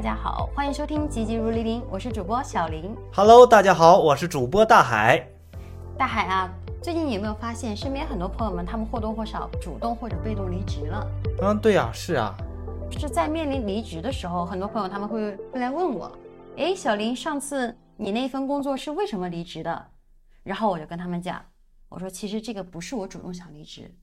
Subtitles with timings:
[0.00, 2.96] 大家好，欢迎收听《急急如律令》，我是主播小林。
[3.12, 5.28] Hello，大家好，我是主播大海。
[5.98, 6.50] 大海啊，
[6.82, 11.06] 最近你有没有发现，身边很多朋友们，他们或多或少主动或者被动离职了？
[11.42, 12.34] 嗯，对呀、是啊，
[12.90, 16.10] 就是在面临离职的时候，很多朋友他们会会来问我，
[16.56, 19.88] 诶，小林，上次你那份工作是为什么离职的？
[20.42, 21.44] 然后我就跟他们讲，
[21.90, 23.94] 我说其实这个不是我主动想离职，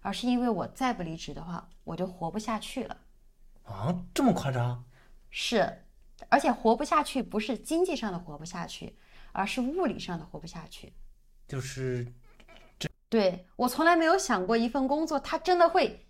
[0.00, 2.96] 而是因为我再不离职的话，我就活不下去了。
[3.62, 4.82] 啊，这么夸张？
[5.30, 5.84] 是，
[6.28, 8.96] 而且活不下去不是经济上的活不下去，
[9.32, 10.92] 而是物理上的活不下去。
[11.46, 12.06] 就是
[12.78, 16.06] 这对我从来没有想过一份工作，它真的会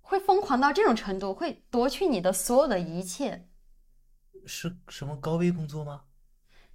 [0.00, 3.48] 会疯狂到这种程度，会夺去你的所有的一切。
[4.46, 6.02] 是什么高危工作吗？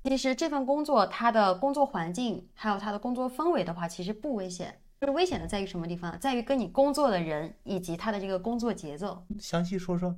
[0.03, 4.79] 其实这份工作，它的工作环境还有它的工作氛围的话，其实不危险。
[4.99, 6.19] 就是危险的在于什么地方？
[6.19, 9.25] 在于跟你工作的人以及他的这个工作节奏。
[9.39, 10.15] 详细说说。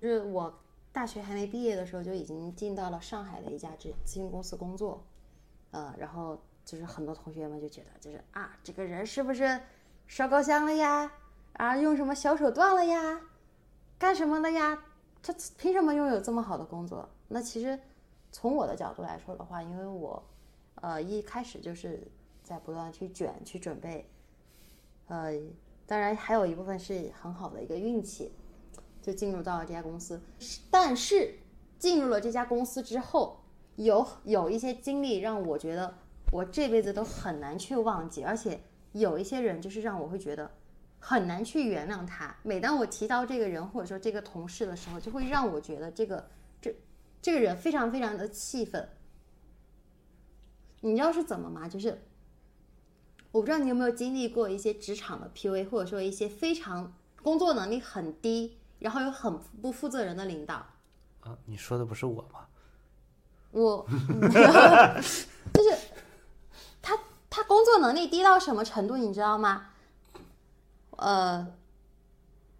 [0.00, 0.63] 就是我
[0.94, 5.04] 大学还没毕业的时候，就已经进到了上海的一家咨咨询公司工作，
[5.72, 9.60] 呃，然后就是很多同学们就觉得，就是啊，这个人是不是
[10.06, 11.10] 烧高香了呀？
[11.54, 13.20] 啊，用什么小手段了呀？
[13.98, 14.84] 干什么的呀？
[15.20, 17.08] 他凭什么拥有这么好的工作？
[17.26, 17.76] 那其实
[18.30, 20.22] 从我的角度来说的话，因为我
[20.76, 22.06] 呃一开始就是
[22.44, 24.08] 在不断去卷去准备，
[25.08, 25.32] 呃，
[25.86, 28.32] 当然还有一部分是很好的一个运气。
[29.04, 30.18] 就进入到了这家公司，
[30.70, 31.34] 但是
[31.78, 33.44] 进入了这家公司之后，
[33.76, 35.94] 有有一些经历让我觉得
[36.32, 40.50] 我这辈子都很难去忘记，而且有一些人就是让我会觉得
[40.98, 42.34] 很难去原谅他。
[42.42, 46.30] 每当我提到这个人或者说这个同事的时候，就会让我觉得这个
[46.62, 46.74] 这
[47.20, 48.88] 这个人非常非常的气愤。
[50.80, 51.68] 你知道是怎么吗？
[51.68, 52.00] 就是
[53.32, 58.56] 我不知道你有没有经历过一些职场的 PUA，或者说一些非常工作能力很低。
[58.78, 60.56] 然后有很不负责任的领导，
[61.20, 62.46] 啊，你说的不是我吗？
[63.50, 63.86] 我
[65.54, 65.76] 就是
[66.82, 66.98] 他，
[67.30, 69.70] 他工作能力低到什么程度，你知道吗？
[70.96, 71.46] 呃，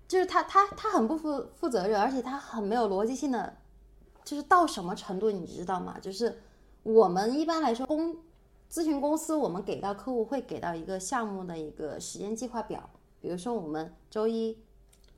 [0.08, 3.56] 就是他他他很不负负责任，而且他很没有逻辑性的，
[4.24, 5.98] 就是到什么程度，你知道吗？
[6.00, 6.40] 就是
[6.84, 8.16] 我们一般来说公
[8.70, 12.88] 咨询公司，我们给到客户会给到一个项目的一个时间计划表，
[13.20, 14.63] 比如说我们周一。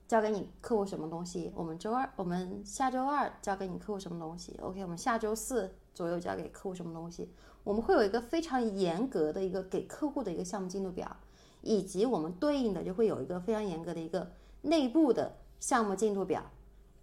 [0.07, 1.53] 交给你客户什么东西？
[1.55, 7.29] 我们周二，我们下周二交给你客户什么东西？OK，我们下周四左右交给客户什么东西？
[7.65, 11.17] 我们会有一个非常严格的一个给客户的一个项目进度表，
[11.61, 14.31] 以及我们对应的就会有一个非常严格的一个
[14.63, 16.41] 内部的项目进度表。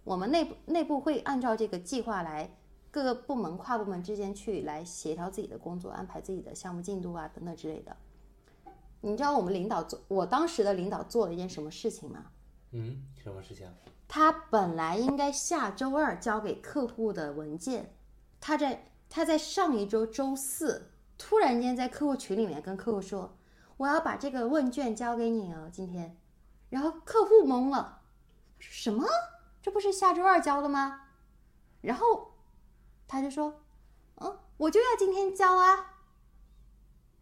[0.04, 2.56] 我们内部内部会按照这个计划来，
[2.90, 7.94] 各个部门跨部门之间去来协调自己的工作，安排自己的项目进度啊等等之类的。
[9.02, 12.24] 你知道我们领导做，我当时的领导做了一件什么事情吗？
[12.76, 13.68] 嗯，什么事情？
[14.08, 17.94] 他本来应该下周二交给客户的文件，
[18.40, 23.36] 他在他在上一周周四突然间在客户群里面跟客户说
[23.78, 26.16] ：“我要把这个问卷交给你哦，今天。”
[26.70, 28.02] 然后客户懵了，
[28.58, 29.06] 什么？
[29.62, 31.02] 这不是下周二交的吗？
[31.80, 32.32] 然后
[33.06, 33.62] 他就说
[34.20, 35.94] ：“嗯，我就要今天交啊。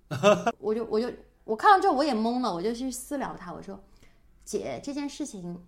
[0.59, 1.13] ”我就我就
[1.45, 3.79] 我看到之后我也懵了，我就去私聊他，我说。
[4.53, 5.65] 姐，这件事情，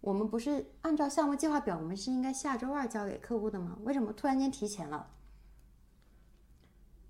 [0.00, 3.78] 我们不是按照项目计划表，我们是应该下周二交给客户的吗？
[3.84, 5.10] 为什么突然间提前了？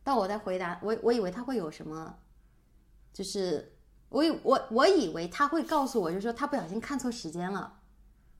[0.04, 2.19] 到我在回答，我我以为他会有什么，
[3.15, 3.75] 就是
[4.10, 7.81] 我以我我以为他会告诉我，就是说他不小心看错时间了。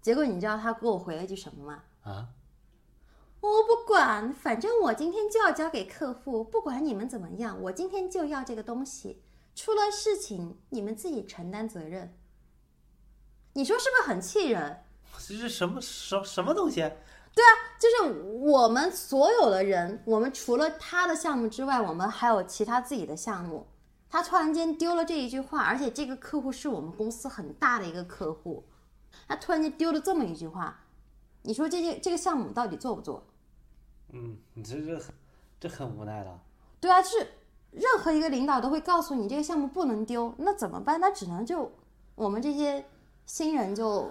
[0.03, 1.82] 结果你知道他给我回了一句什么吗？
[2.03, 2.28] 啊？
[3.41, 9.22] 我不管，反正我今天就要交给客户，不管你们怎么样，我今天就要这个东西。
[9.54, 12.14] 出了事情，你们自己承担责任。
[13.56, 14.84] 你说是不是很气人？
[15.19, 16.77] 这是什么什什么东西？
[17.34, 17.50] 对啊，
[17.81, 23.67] 就是我们所有的人，我们除了他的项目之外，我们还有其他自己的项目。
[24.11, 28.62] 他突然间丢了这一句话，而且这个客户是我们公司很大的一个客户，
[29.27, 30.82] 他突然间丢了这么一句话，
[31.41, 33.26] 你说这件这个项目到底做不做？
[34.12, 35.00] 嗯，你这这
[35.58, 36.38] 这很无奈了。
[36.79, 37.26] 对啊，就是
[37.70, 41.00] 任何一个领导都会告诉你这个项目不能丢，那怎么办？
[41.00, 41.73] 那只能就
[42.17, 42.85] 我们这些。
[43.26, 44.11] 新人就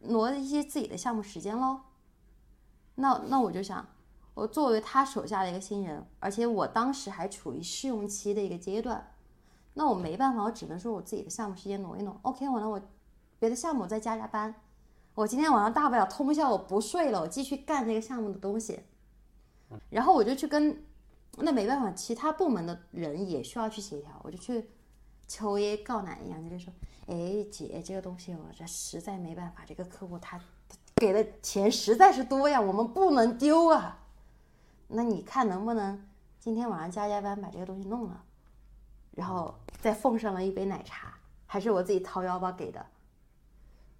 [0.00, 1.80] 挪一些自己的项目时间喽。
[2.96, 3.86] 那那我就想，
[4.34, 9.14] 我作为他手下的一个新人，而且我当时还处于试用期的一个阶段，
[9.74, 12.18] 那我没办法，我只能说我自己的项目时间挪一挪。
[12.22, 12.80] OK，完了我
[13.38, 14.54] 别的项目再加加班。
[15.14, 18.80] 我今天晚上大不了通宵，我不睡了，我继续干这个项目的东西。
[19.90, 20.84] 然后我就去跟，
[21.38, 24.70] 那没办法，其他部门的人也需要去协调，我就去
[25.26, 26.72] 秋叶告奶一样，就是说。
[27.06, 30.40] 哎，姐，这个东西我这实在没办法，这个客户他
[30.96, 34.06] 给的钱实在是多呀，我们不能丢啊。
[34.88, 36.02] 那你看能不能
[36.40, 38.24] 今天晚上加加班把这个东西弄了，
[39.10, 42.86] 然后再奉上了一杯奶茶，还是我自己掏腰包给的。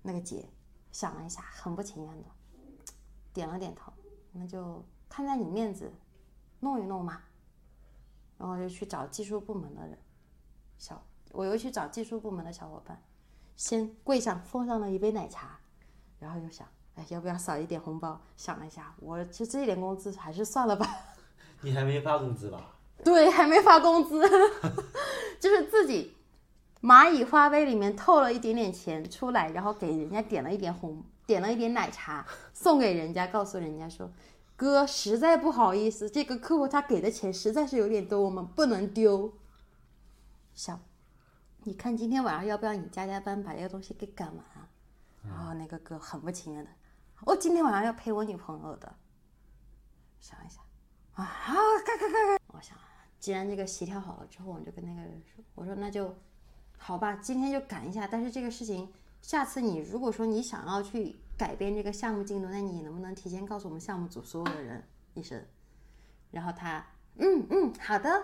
[0.01, 0.49] 那个姐
[0.91, 2.29] 想了一下，很不情愿的，
[3.35, 3.93] 点了点头，
[4.33, 5.93] 那就看在你面子，
[6.61, 7.21] 弄一弄嘛。
[8.39, 9.99] 然后就去找技术部门的人，
[10.79, 11.03] 小
[11.35, 13.03] 我又去找技术部门的小伙伴，
[13.57, 15.59] 先跪上奉上了一杯奶茶，
[16.19, 18.21] 然后又想，哎，要不要少一点红包？
[18.37, 20.89] 想了一下，我就这一点工资还是算了吧。
[21.63, 22.71] 你还没发工资吧？
[23.03, 24.23] 对，还没发工资，
[25.41, 26.17] 就是自己
[26.81, 34.11] 蚂蚁花呗里面透了一点点钱出来，然后给人家点了一点红，点了一点奶茶送给人家，告诉人家说，
[34.57, 39.33] 哥实在不好意思，这个客户他给的钱实在是有点多，我们不能丢。
[40.55, 40.79] 小，
[41.67, 44.69] 你看今天晚上要不要你加加班把这个东西给赶完啊？
[45.23, 46.71] 然后那个哥很不情愿的，
[47.23, 48.95] 我今天晚上要陪我女朋友的。
[50.21, 50.63] 想一想。
[51.15, 51.55] 啊，好，
[51.87, 52.41] 看看看看。
[52.49, 52.77] 我想，
[53.19, 56.15] 既然这个协调好了之后，我就跟那个人说：“我说那就，
[56.77, 58.07] 好吧，今天就赶一下。
[58.07, 65.43] 但是这个事情，下次你如果说你想要去改变这个项目进度，那你能不能提前告诉我们项目组所有的人一声？”
[66.31, 66.85] 然后他，
[67.17, 68.23] 嗯嗯，好的。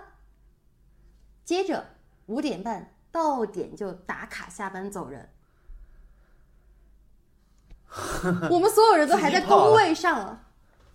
[1.45, 1.87] 接着
[2.27, 5.29] 五点半到点就打卡下班走人。
[8.51, 10.45] 我们所有人都还在工位上，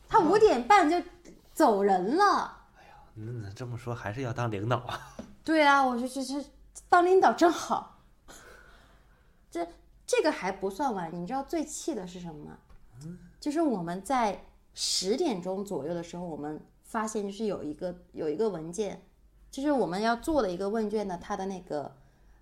[0.07, 1.01] 他五点半就。
[1.55, 2.67] 走人了。
[2.75, 5.15] 哎呀，那这么说还是要当领导啊？
[5.41, 6.45] 对啊，我说这这
[6.89, 8.01] 当领导真好。
[9.49, 9.65] 这
[10.05, 12.57] 这个还不算完，你知道最气的是什么吗？
[13.39, 19.01] 就是我们在十点钟左右的时候，我们发现就是有一个有一个文件，
[19.49, 21.95] 就是我们要做的一个问卷的，它的那个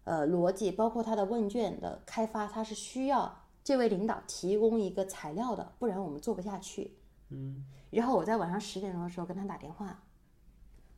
[0.04, 6.98] 呃逻辑，包括他的问卷的开发，他是需要这位领导提供一个材料的，不然我们做不下去。
[7.30, 7.66] 嗯。
[7.92, 10.02] 然后我在晚上十点钟的时候跟他打电话，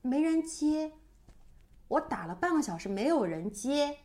[0.01, 0.93] 没人接，
[1.89, 3.97] 我打了半个小时没有人接，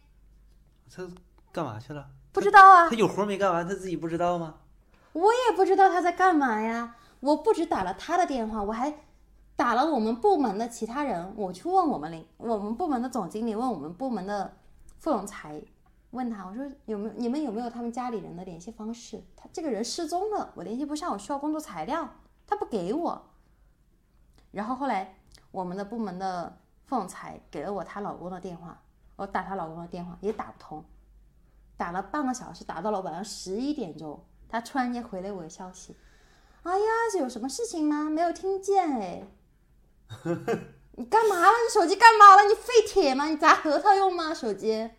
[0.93, 1.09] 他
[1.53, 2.11] 干嘛去了？
[2.33, 2.89] 不知道啊。
[2.89, 4.57] 他有活没干完，他自己不知道吗？
[5.13, 6.97] 我也不知道他在干嘛呀。
[7.21, 8.93] 我不止打了他的电话，我还
[9.55, 11.33] 打了我们部门的其他人。
[11.37, 14.57] 我去问我们领我们部门的总经理，问我们部门的
[15.01, 15.61] 副总裁，
[16.11, 19.21] 问他我说有没有你们有没有他们家里人的联系方式？
[19.35, 22.09] 他这个人失踪了，我联系不上，我需要工作材料。
[22.47, 23.31] 他不给我，
[24.51, 25.17] 然后后来
[25.53, 28.83] 我们的部门的副总裁给了我她老公的电话，
[29.15, 30.85] 我打她老公的电话也打不通，
[31.77, 35.97] 打了半个小时，打到了晚上十一点钟，他突然间回了我消息，
[36.65, 38.11] 哎呀，是有什么事情吗？
[38.11, 39.29] 没有听见哎，
[40.93, 41.53] 你干嘛了？
[41.67, 42.43] 你手机干嘛了？
[42.45, 43.27] 你废铁吗？
[43.27, 44.35] 你砸核桃用吗？
[44.35, 44.91] 手机？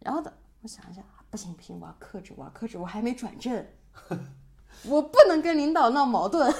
[0.00, 0.32] 然后的，
[0.62, 3.66] 我想一下，不行不行，我要克制，我要克制，我还没转正。
[4.84, 6.54] 我不能跟领导闹矛盾。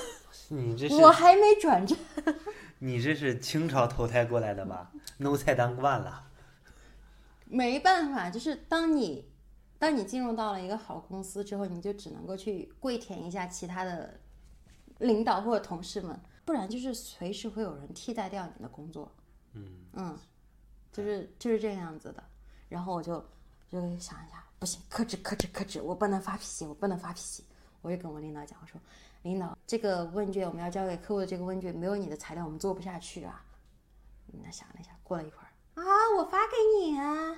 [0.49, 1.97] 你这是我还没转正。
[2.79, 4.91] 你这是清朝投胎过来的吧？
[5.19, 6.25] 奴才当惯了。
[7.45, 9.31] 没办法，就是当你
[9.79, 14.19] 当你进入到了一个好公司之后，你就只能够去跪舔一下其他的
[14.99, 19.13] 领导或者同事们，不然就是随时会有人替代掉你的工作。
[19.53, 20.19] 嗯嗯，
[20.93, 22.25] 就是就是这样子的。
[22.69, 23.21] 然后我就
[23.69, 27.45] 就想一下，不行，克制克制克制，我不能发脾气，我不能发脾气。
[27.83, 28.81] 我就跟我领导讲，我说，
[29.23, 33.45] 领导，这个问卷我们要交给客户的这个问卷没有你的材料，我们做不下去啊。
[34.43, 35.85] 那想了一下，过了一会儿啊，
[36.19, 37.37] 我发给你啊，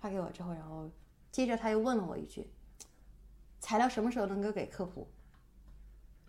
[0.00, 0.90] 发给我之后，然后
[1.30, 2.48] 接着他又问了我一句，
[3.60, 5.08] 材料什么时候能够给客户？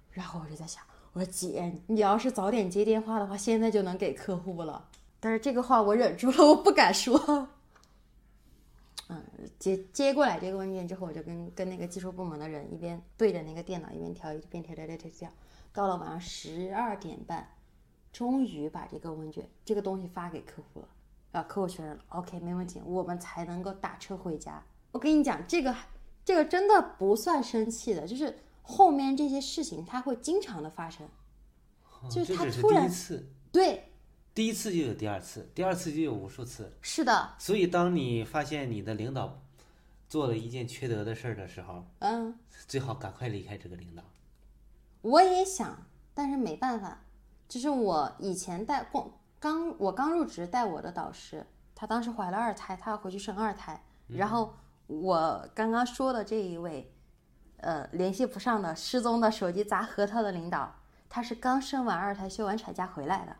[0.10, 0.84] 然后我就在想，
[1.18, 4.88] 我说姐，你要是早点接电话的话，现在就能给客户了。
[5.20, 7.50] 但是这个话我忍住了，我不敢说。
[9.10, 9.24] 嗯，
[9.58, 15.30] 接接过来这个问卷之后，我就跟跟那个技术部门的人一边对着那个电脑一边调一边调调调调调，
[15.74, 17.50] 到了晚上十二点半，
[18.14, 20.88] 终于把这个问卷这个东西发给客户了，
[21.32, 24.64] 啊，客户确认了，OK，没问题，我们才能够打车回家。
[24.92, 25.76] 我跟你讲，这个
[26.24, 31.08] 这个真的不算生气的，就是后面这些事情它会经常的发生，
[32.12, 32.92] 就是他突然
[33.52, 33.92] 对。
[34.36, 36.78] 第一次就有第二次，第二次就有无数次。
[36.80, 37.34] 是的。
[37.40, 39.42] 所以，当你发现你的领导
[40.08, 44.04] 做了一件缺德的事儿的时候，嗯，最好赶快离开这个领导。
[45.02, 47.02] 我也想，但是没办法。
[47.48, 51.44] 就是我以前带过刚我刚入职带我的导师，
[51.74, 53.82] 她当时怀了二胎，她要回去生二胎。
[54.08, 54.54] 然后
[54.86, 56.94] 我刚刚说的这一位，
[57.58, 60.76] 呃，联系不上的、失踪的、手机砸核桃的领导，
[61.10, 63.36] 他是刚生完二胎、休完产假回来的。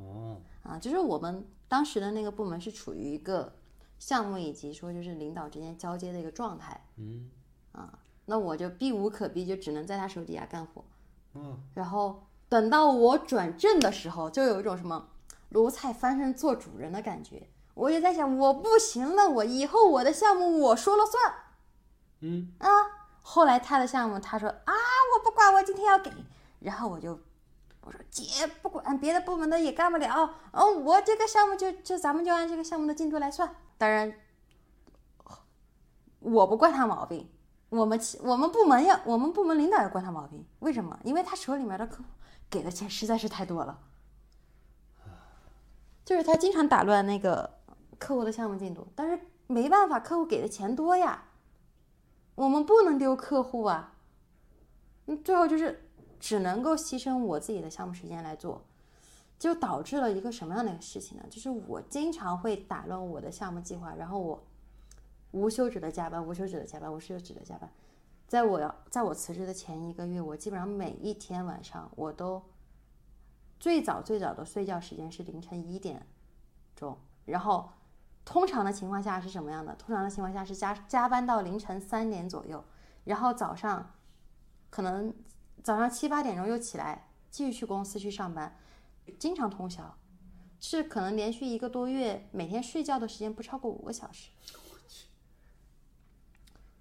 [0.00, 3.56] 哦，啊，就是我们当时的那个部门是处于一个
[3.98, 7.30] 项目以及说就是领导之间交接的一个状态，嗯，
[7.72, 10.84] 啊，那我就避无可避，就只能在他手底下干活。
[11.34, 15.08] 嗯，然后等到我转正的时候，就有一种什么
[15.50, 17.48] 奴才翻身做主人的感觉。
[17.74, 21.34] 我也在想，我不行了，我以后我的项目我说了算。
[22.20, 22.68] 嗯啊，
[23.26, 24.72] 后来他的项目他说啊，
[25.14, 26.12] 我不管，我今天要给。
[26.60, 27.18] 然后我就
[27.80, 30.34] 我说姐不管，别的部门的也干不了。
[30.52, 33.56] 哦，我这个项目就就咱们就按这个项目的进度来算。
[33.78, 34.14] 当然，
[36.20, 37.30] 我不惯他毛病。
[37.70, 40.96] 我们我们部门要我们部门领导要惯他毛病，为什么？
[41.02, 42.04] 因为他手里面的客户
[42.48, 43.80] 给的钱实在是太多了，
[46.04, 47.58] 就是他经常打乱那个
[47.98, 51.24] 客户的项目进度，但是没办法，客户给的钱多呀，
[52.34, 53.96] 我们不能丢客户啊，
[55.06, 55.88] 嗯，最后就是
[56.18, 58.64] 只能够牺牲我自己的项目时间来做，
[59.38, 61.24] 就导致了一个什么样的一个事情呢？
[61.30, 64.44] 就是我经常会打乱我的项目计划，然后我。
[65.32, 67.68] 无休止的加班，无休止的加班，无休止的加班。
[68.28, 72.40] 在我要在我辞职的前一个月，我基本上每一天晚上我都
[73.58, 76.06] 最早最早的睡觉时间是凌晨一点
[76.76, 77.68] 钟，然后
[78.24, 79.74] 通常的情况下是什么样的？
[79.76, 82.64] 通常的情况下是加加班到凌晨三点左右，
[83.04, 83.94] 然后早上
[84.70, 85.14] 可能
[85.62, 88.56] 早上七八点钟又起来继续去公司去上班，
[89.18, 89.96] 经常通宵，
[90.58, 94.30] 是可能连续一个多月每天睡觉的时间不超过五个小时。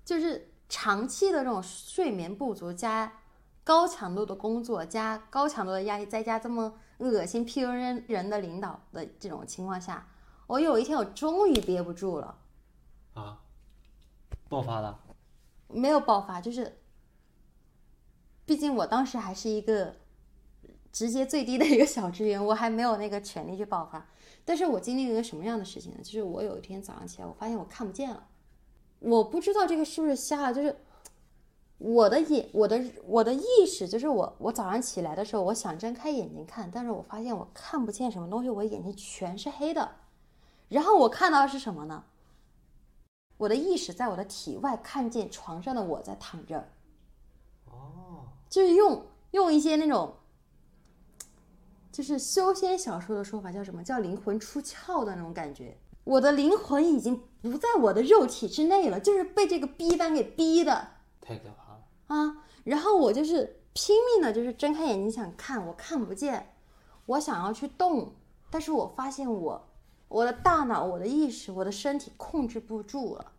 [0.06, 3.12] 就是长期的这种睡眠不足，加
[3.64, 10.06] 高强度的工作，加高强度的压力，再加这么恶心 PUA 人的领导的这种情况下，
[10.48, 12.38] 我有一天我终于憋不住了，
[13.14, 13.42] 啊，
[14.50, 15.00] 爆发了，
[15.68, 16.80] 没有爆发，就是，
[18.46, 19.96] 毕竟我当时还是一个
[20.92, 24.06] 直接最低的一个小职员，我还没有那个权利去爆发。
[24.46, 26.00] 但是我经历了一个什么样的事情呢？
[26.04, 28.28] 就是我有一天早上起来，我发现我看不见了。
[29.00, 30.76] 我不知道这个是不是瞎了，就是
[31.78, 39.90] 我的眼，我的我的意识，就是我我早上起来的时候，我想睁开眼睛看，但是我发现我看不见什么东西，我眼睛全是黑的。
[40.74, 42.04] 然后我看到的是什么呢？
[43.38, 46.68] 我的意识在我的体外看见床上的我在躺着，
[47.66, 50.16] 哦，就是用用一些那种，
[51.92, 55.78] 就是修仙小说的说法叫什么叫灵魂出窍的那种感觉。
[56.06, 60.88] 我的灵魂已经不在我的肉体之内了，就是被这个逼班给逼的
[61.22, 62.44] 太可怕了，啊！
[62.64, 66.54] 然后我就是拼命的，就是睁开眼睛想看，我看不见，
[67.06, 68.14] 我想要去动，
[68.50, 69.70] 但是我发现我
[70.14, 73.32] 我的大脑、我的意识、我的身体控制不住了，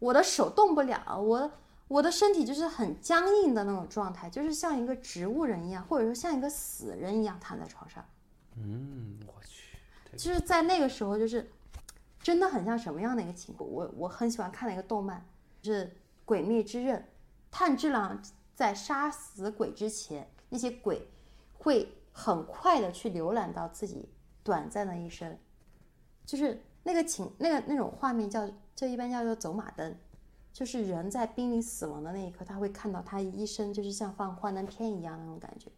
[0.00, 1.48] 我的手动不了，我
[1.86, 8.04] 我的身体就是很僵硬的那种状态，就是像一个植物人一样，或者说像一个死人一样躺在床上。
[8.56, 9.78] 嗯，我去，
[10.16, 11.48] 就是在那个时候，就是
[12.20, 13.70] 真的很像什么样的一个情况？
[13.70, 15.24] 我我很喜欢看的一个动漫，
[15.62, 15.86] 就是
[16.24, 16.98] 《鬼灭之刃》，
[17.52, 18.20] 炭治郎
[18.56, 21.08] 在杀死鬼之前，那些鬼
[21.52, 24.08] 会很快的去浏览到自己
[24.42, 25.38] 短暂的一生，
[26.24, 29.96] 就是那个情那个那种画面叫就一般叫做走马灯，
[30.52, 35.70] 就是人在濒临死亡的那一刻，他会看到他一生就是像放幻灯片一样那种感觉。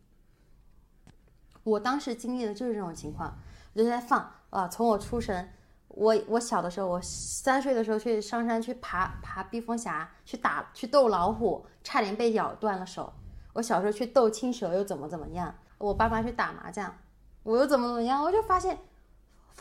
[1.64, 3.36] 我当时经历的就是这种情况，
[3.74, 5.48] 我就在放啊，从我出生，
[5.88, 13.12] 我我小的时候，我三岁的时候去上山去爬爬避风峡，去打去斗老虎，差点被咬断了手。
[13.54, 15.52] 我小时候去斗青蛇又怎么怎么样？
[15.78, 16.96] 我爸妈去打麻将，
[17.42, 18.22] 我又怎么怎么样？
[18.22, 18.78] 我就发现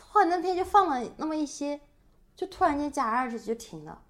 [0.02, 1.80] 幻灯片就放了那么一些，
[2.34, 4.02] 就突然间戛然而止就停了。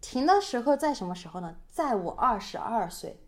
[0.00, 1.56] 停的时候在什么时候呢？
[1.70, 3.20] 在我二十二岁，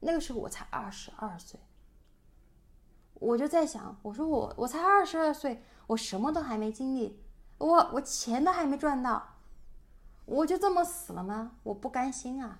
[0.00, 1.58] 那个时候我才二十二岁。
[3.14, 7.22] 我就在想，我说我我才二十二岁，我什么都还没经历，
[7.58, 9.36] 我我钱都还没赚到，
[10.26, 11.52] 我就这么死了吗？
[11.62, 12.58] 我不甘心啊！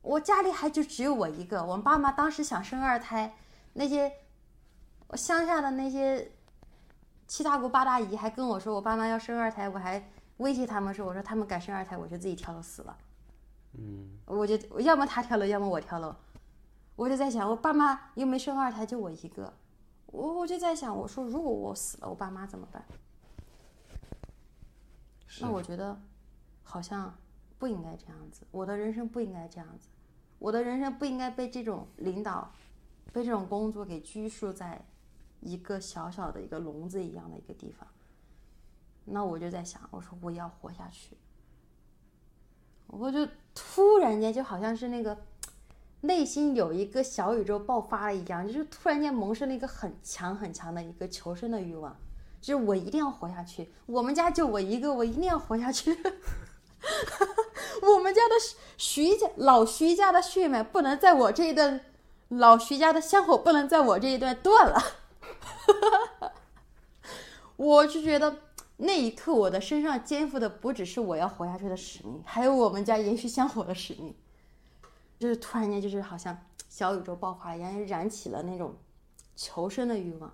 [0.00, 3.36] 我家里还就只有我一个，我爸妈当时想生二胎，
[3.74, 4.10] 那些
[5.08, 6.32] 我乡下的那些
[7.26, 10.02] 七大姑八大姨还跟我说，我爸妈要生二胎，我还
[10.38, 12.96] 威胁他们说，我说他们敢生二胎，我就自己跳楼死了。
[13.72, 16.14] 嗯，我就要么他跳楼，要么我跳楼。
[16.94, 19.52] 我就在想，我爸妈又没生二胎，就我一个，
[20.06, 22.82] 我我就在想，我说如果我死了，我爸妈怎么办？
[25.40, 26.00] 那我觉得
[26.62, 27.14] 好像
[27.58, 29.88] 不应该这样子，我的人生不应该这样子，
[30.38, 32.50] 我的人生不应该被这种领导、
[33.12, 34.82] 被这种工作给拘束在
[35.46, 37.86] 一个小小的一个笼子一样的一个地方。
[39.04, 41.16] 那我就在想，我说我要活下去，
[42.88, 45.16] 我就突然间就好像是那个
[46.00, 51.96] 内心有一个小宇宙爆发了一样，就是突然间萌生了一个很强很强的一个求生的欲望。
[52.40, 55.96] 就是我一定要活下去，我们家就我一个，我一定要活下去。
[57.82, 58.34] 我们家的
[58.76, 61.80] 徐家老徐家的血脉不能在我这一段，
[62.28, 64.80] 老徐家的香火不能在我这一段断了。
[65.46, 65.72] 哈
[66.28, 66.32] 哈
[67.56, 68.36] 我就觉得
[68.76, 74.14] 那一刻我的身上肩负的不只是我要活下去的使命，还有我们家延续香火的使命。
[75.18, 76.36] 就是突然间，就是好像
[76.68, 78.76] 小宇宙爆发一样，燃起了那种
[79.34, 80.30] 求生的欲望。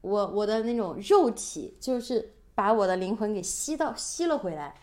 [0.00, 4.74] 我我的那种肉体就是把我的灵魂给吸到吸了回来，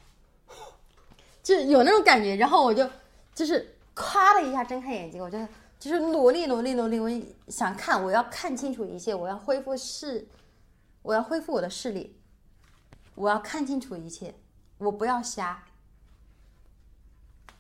[1.42, 2.36] 就有那种感觉。
[2.36, 2.88] 然后我就
[3.34, 5.40] 就是咔的一下睁开眼睛，我就
[5.82, 10.26] 就是努力努力努力，我想看，我要看清楚一切，我要恢复视，
[11.02, 12.16] 我要恢复我的视力，
[13.16, 14.36] 我要看清楚一切，
[14.78, 15.66] 我不要瞎。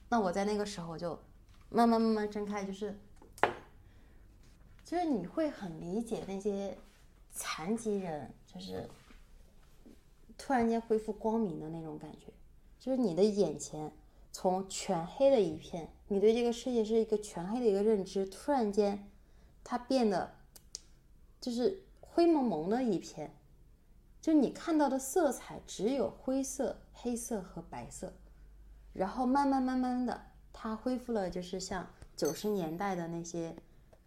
[0.07, 1.19] 那我在那个时候就。
[1.73, 2.99] 慢慢慢慢睁开，就是，
[4.83, 6.77] 就是你会很理解那些
[7.31, 8.89] 残疾人，就是
[10.37, 12.27] 突然间恢复光明的那种感觉，
[12.77, 13.89] 就是你的眼前
[14.31, 19.09] 从全黑的一片，你对这个世界是一个全黑的一个认知，突然间
[19.63, 20.35] 它变得
[21.39, 23.35] 就是灰蒙蒙的一片，
[24.21, 28.13] 就你看到的色彩只有灰色、黑色和白色，
[28.93, 30.27] 然后慢慢慢慢的。
[30.53, 33.55] 它恢复了，就是像九十年代的那些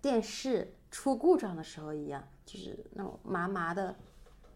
[0.01, 3.97] 电视出故障的时候一样，就是那种麻麻的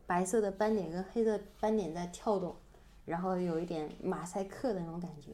[0.07, 2.55] 白色的斑点跟黑色斑点在跳动，
[3.05, 5.33] 然后有一点马赛克的那种感觉。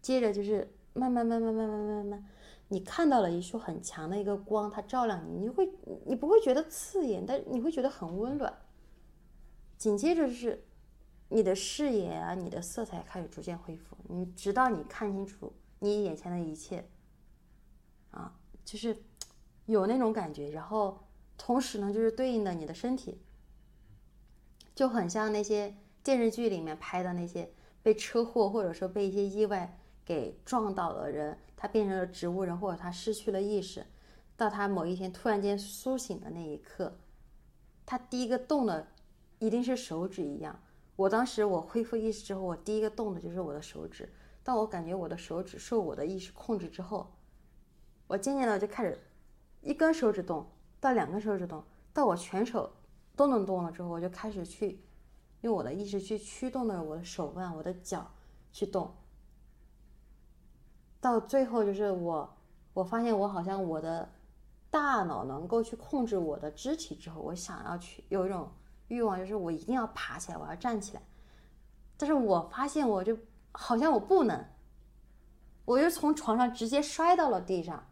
[0.00, 2.28] 接着就是慢慢慢慢慢慢慢慢，
[2.68, 5.70] 你看到了一束很强的一个光，它照亮你，你会
[6.06, 8.52] 你不会觉得刺眼，但你会觉得很温暖。
[9.76, 10.64] 紧接着是
[11.28, 15.52] 你的视野啊，你的色彩开始逐渐恢复，你直到你看清楚。
[15.82, 16.86] 你眼前的一切，
[18.10, 18.94] 啊，就是
[19.64, 23.22] 有那种感觉，然后同时呢，就是对应的你的身体，
[24.74, 27.50] 就很像那些电视剧里面拍的那些
[27.82, 29.79] 被车祸或者说被一些意外
[30.10, 33.86] 给撞倒的人，他变成了植物人，或者他失去了意识，
[34.36, 36.98] 到他某一天突然间苏醒的那一刻，
[37.86, 38.88] 他第一个动的
[39.38, 40.60] 一定是手指一样。
[40.96, 44.12] 我当时我恢复意识之后，我第一个动的就是我的手指。
[44.42, 47.14] 当我感觉我的手指受我的意识控制之后，
[48.08, 48.98] 我渐渐的就开始
[49.60, 50.44] 一根手指动，
[50.80, 52.68] 到两根手指动，到我全手
[53.14, 54.80] 都能动了之后，我就开始去
[55.42, 58.10] 用我的意识去驱动的我的手腕、我的脚
[58.50, 58.92] 去动。
[61.00, 62.36] 到最后就是我，
[62.72, 64.08] 我发现我好像我的
[64.70, 68.50] 大脑能够去控制我的肢体之后，我想要去有一种
[68.88, 71.02] 欲望，就是我一定要爬起来，我要站起来。
[71.96, 73.16] 但是我发现我就。
[73.52, 74.46] 好像我不能，
[75.64, 77.84] 我就从床上直接摔到了地上。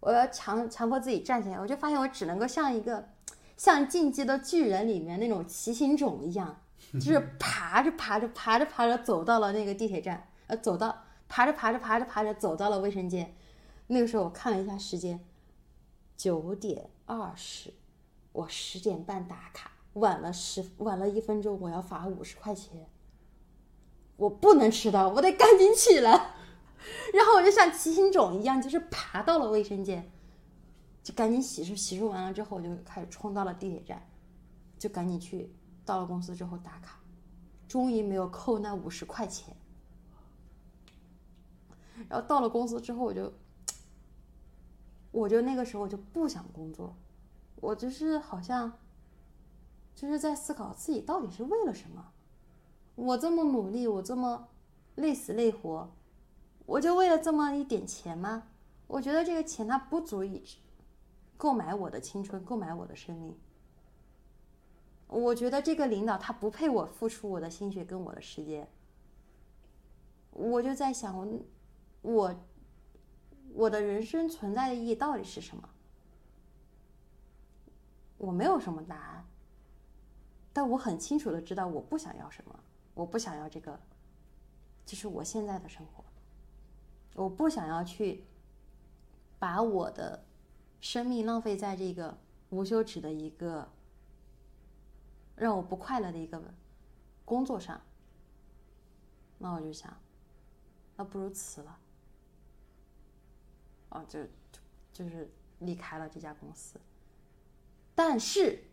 [0.00, 3.08] 我要强强迫自己站起来，我就发现我只能够像一个
[3.56, 6.60] 像《进击的巨人》里面那种骑行种一样，
[6.92, 10.94] 就是 爬着爬着爬着爬着走到了那个地铁站，呃，走到
[11.28, 13.36] 爬着爬着爬着爬着走到了卫生间。
[13.86, 15.24] 那个时候我看了一下时间，
[16.16, 17.72] 九点二十，
[18.32, 22.88] 我十点半打卡，晚了十晚了一分钟，我要罚五十块钱。
[24.16, 26.34] 我不能迟到，我得赶紧起来。
[27.12, 30.10] 然后我就像骑行种一样，就是爬到了卫生间，
[31.02, 34.08] 就赶紧洗漱，洗漱完了之后，我就开始冲到了地铁站，
[34.78, 35.54] 就赶紧去。
[35.84, 37.00] 到了公司之后打卡，
[37.66, 39.56] 终于没有扣那五十块钱。
[42.08, 43.32] 然后到了公司之后，我就，
[45.10, 46.94] 我就那个时候我就不想工作，
[47.56, 48.72] 我就是好像，
[49.94, 52.12] 就是在思考自己到底是为了什么。
[52.94, 54.48] 我这么努力，我这么
[54.96, 55.88] 累死累活，
[56.66, 58.44] 我就为了这么一点钱吗？
[58.86, 60.42] 我觉得这个钱它不足以
[61.36, 63.36] 购买我的青春，购买我的生命。
[65.06, 68.68] 我觉得这个领导他不配我付出我的心血跟我的时间。
[70.32, 71.26] 我就在想，我
[72.08, 72.34] 我
[73.52, 75.68] 我的人生存在的意义到底是什么？
[78.16, 79.26] 我没有什么答案，
[80.52, 82.58] 但我很清楚的知道我不想要什么。
[82.94, 83.78] 我不想要这个，
[84.86, 86.02] 就是我现在的生活。
[87.14, 88.24] 我不想要去
[89.38, 90.24] 把我的
[90.80, 92.16] 生命浪费在这个
[92.50, 93.68] 无休止的一个
[95.36, 96.42] 让我不快乐的一个
[97.24, 97.80] 工作上。
[99.38, 99.96] 那我就想，
[100.96, 101.78] 那不如辞了。
[103.90, 104.60] 哦，就就
[104.92, 106.78] 就是离开了这家公司。
[107.94, 108.64] 但是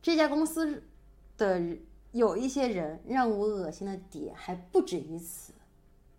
[0.00, 0.82] 这家公司
[1.36, 1.76] 的。
[2.12, 5.52] 有一些人让我恶心的点还不止于此，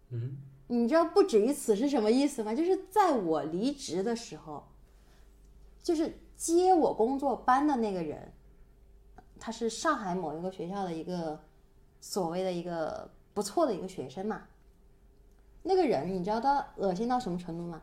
[0.10, 2.54] 嗯，你知道不止于此是什么意思吗？
[2.54, 4.68] 就是在我离职的时候，
[5.82, 8.32] 就是接我工作班的那个人，
[9.40, 11.42] 他是上海某一个学校的一个
[12.00, 14.44] 所谓的一个不错的一个学生嘛。
[15.64, 17.82] 那个人，你知道他恶心到什么程度吗？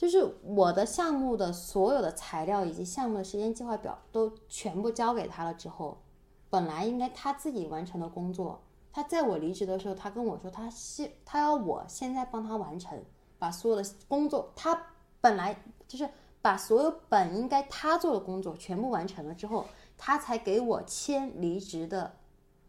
[0.00, 6.00] 就是我的项目的所有的材料以及项目的时间计划表都全部交给他了之后，
[6.48, 8.62] 本来应该他自己完成的工作，
[8.94, 12.98] 他在我离职的时候，他跟我说他现他要我现在帮他完成，
[13.38, 14.86] 把所有的工作，他
[15.20, 16.08] 本来就是
[16.40, 19.66] 把所有本应该他做的工作全部完成了之后，
[19.98, 22.16] 他才给我签离职的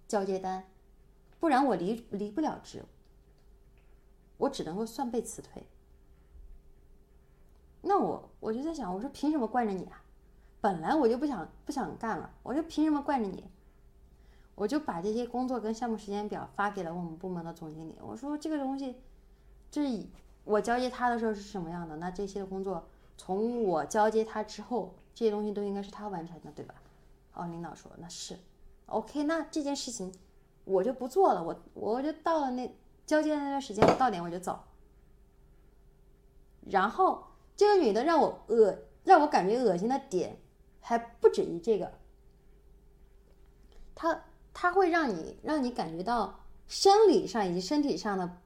[0.06, 0.66] 交接单，
[1.40, 2.84] 不然我离离不了职，
[4.36, 5.66] 我只能够算被辞退。
[7.82, 10.02] 那我我就在想，我说凭什么惯着你啊？
[10.62, 13.44] 本来我就不想不想干了，我就凭什么惯着你？
[14.54, 17.96] 我就把这些工作跟项目时间表发给了我们部门的总经理。
[18.00, 18.96] 我说这个东西，
[19.72, 20.08] 这
[20.44, 21.96] 我交接他的时候是什么样的？
[21.98, 26.76] 那这些工作从我交接他之后，这些东西都应该是他完成的，对吧？
[27.34, 28.38] 哦，领导说那是
[28.86, 30.14] ，OK，那这件事情
[30.66, 32.72] 我就不做了，我我就到了那
[33.08, 34.60] 交接的那段时间，到点我就走。
[36.70, 37.31] 然后。
[37.62, 40.40] 这个女的让我恶，让我感觉恶心的点
[40.80, 41.92] 还不止于这个。
[43.94, 48.38] 她她会让你让你感觉到生理上以及身体上的，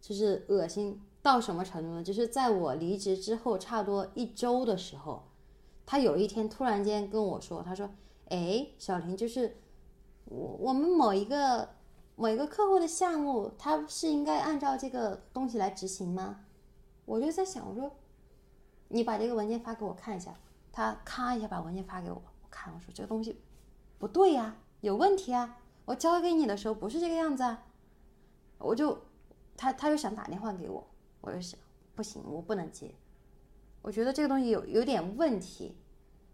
[0.00, 2.02] 就是恶心到什么程度呢？
[2.02, 5.28] 就是在我离职之后差不多一周的时候，
[5.86, 7.88] 她有一天突然间跟我说：“她说，
[8.28, 9.58] 哎，小林，就是
[10.24, 11.68] 我我们某一个
[12.16, 16.40] 某一个客户的项目，他是应该按照这个东西来执行吗？”
[17.04, 17.90] 我就在想，我说，
[18.88, 20.34] 你把这个文件发给我看一下。
[20.76, 23.40] 他咔一下把文件发给我，我看，我说这个东西
[23.96, 25.56] 不对呀，有问题啊！
[25.84, 27.62] 我交给你的时候不是这个样子啊！
[28.58, 28.98] 我就，
[29.56, 30.84] 他他又想打电话给我，
[31.20, 31.60] 我就想，
[31.94, 32.92] 不行，我不能接。
[33.82, 35.76] 我觉得这个东西有有点问题，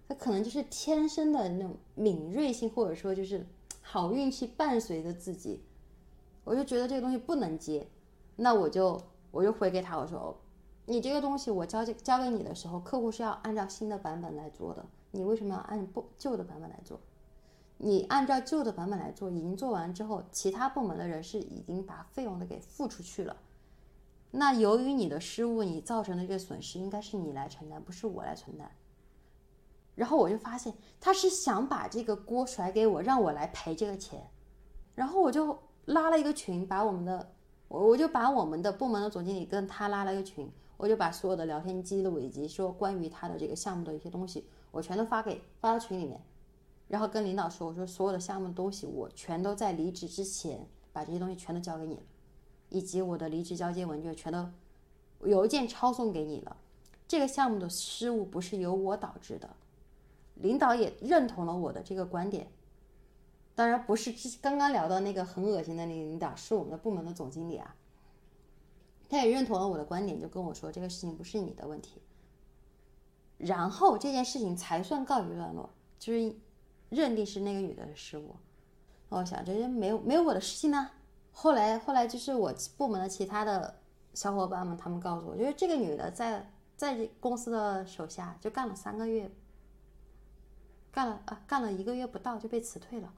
[0.08, 3.46] 他可能就是天生的那种敏锐性，或者说就是
[3.82, 5.62] 好运气伴随着自己。
[6.44, 7.86] 我就觉得这个东西不能接，
[8.36, 8.98] 那我就
[9.30, 10.34] 我就回给他，我说。
[10.90, 14.84] 你这个东西我交给交给你的时候，客户是要按照新的版本来做的。
[15.12, 16.98] 你为什么要按不旧的版本来做？
[17.78, 23.36] 你按照旧的版本来做，已经做完之后，其他部门的人是已经把费用的给付出去了。
[24.32, 28.68] 那由于你的失误，你造成的这个损失应该是你来承担，不是我来承担。
[29.94, 34.28] 然后我就发现他是想把这个锅甩给我，让我来赔这个钱。
[34.96, 37.32] 然后我就拉了一个群，把我们的
[37.68, 40.50] 我我就把我们的部门的总经理跟他拉了一个群。
[40.80, 46.18] 我就把所有的聊天记录以及说关于他的这个项目的一些东西，我全都发给发到群里面，
[46.88, 52.02] 然后跟领导说，我说所有的项目的东西我全都在离职之前把这些东西全都交给你了，
[52.70, 54.48] 以及我的离职交接文件全都
[55.28, 56.56] 邮件抄送给你了。
[57.06, 59.50] 这个项目的失误不是由我导致的，
[60.36, 62.50] 领导也认同了我的这个观点。
[63.54, 67.76] 当然不是刚刚聊到那个很恶心的那个领导，是我们的部门的总经理啊。
[69.10, 72.00] 他也认同了我的观点，就跟我说这个事情不是你的问题，
[73.38, 75.68] 然后这件事情才算告一段落，
[75.98, 76.32] 就是
[76.90, 78.36] 认定是那个女的失误。
[79.08, 80.92] 我想这没有没有我的事情呢。
[81.32, 83.80] 后来后来就是我部门的其他的
[84.14, 89.28] 小伙伴们，他们告诉我，就是这个女的在在公司的手下就干了三个月，
[90.92, 93.12] 干了啊干了一个月不到就被辞退了，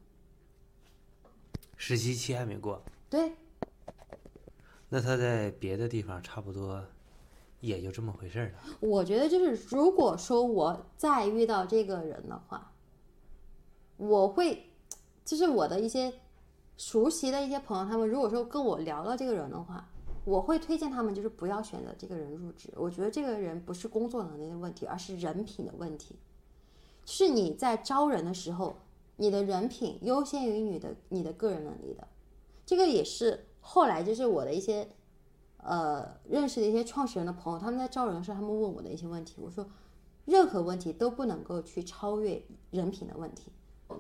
[1.77, 2.83] 实习期还没过。
[3.11, 3.35] 对。
[4.95, 6.85] 那他在别的地方差不多，
[7.61, 8.77] 也就这么回事儿了。
[8.79, 12.71] 我觉得就是，如果说我再遇到这个人的话，
[13.97, 14.67] 我会，
[15.25, 16.13] 就是我的一些
[16.77, 19.89] 熟悉的一些朋友，他们如果说跟我聊到这个人的话，
[20.27, 22.69] 我会推荐他们就是不要选择这个人入职。
[22.77, 26.17] 我觉得这个人不是工作能力的问题，而是人品的问题。
[27.07, 28.77] 是你在招人的时候，
[29.17, 32.07] 你的人品优先于你的你的个人能力的，
[32.67, 33.47] 这个也是。
[33.65, 34.87] 后来就是我的一些，
[35.59, 39.67] 呃，认识的一些创始人的朋友，他们在招人的时候，他们问我的一些问题，我说，
[40.25, 43.53] 任何问题都不能够去超越人品的问题。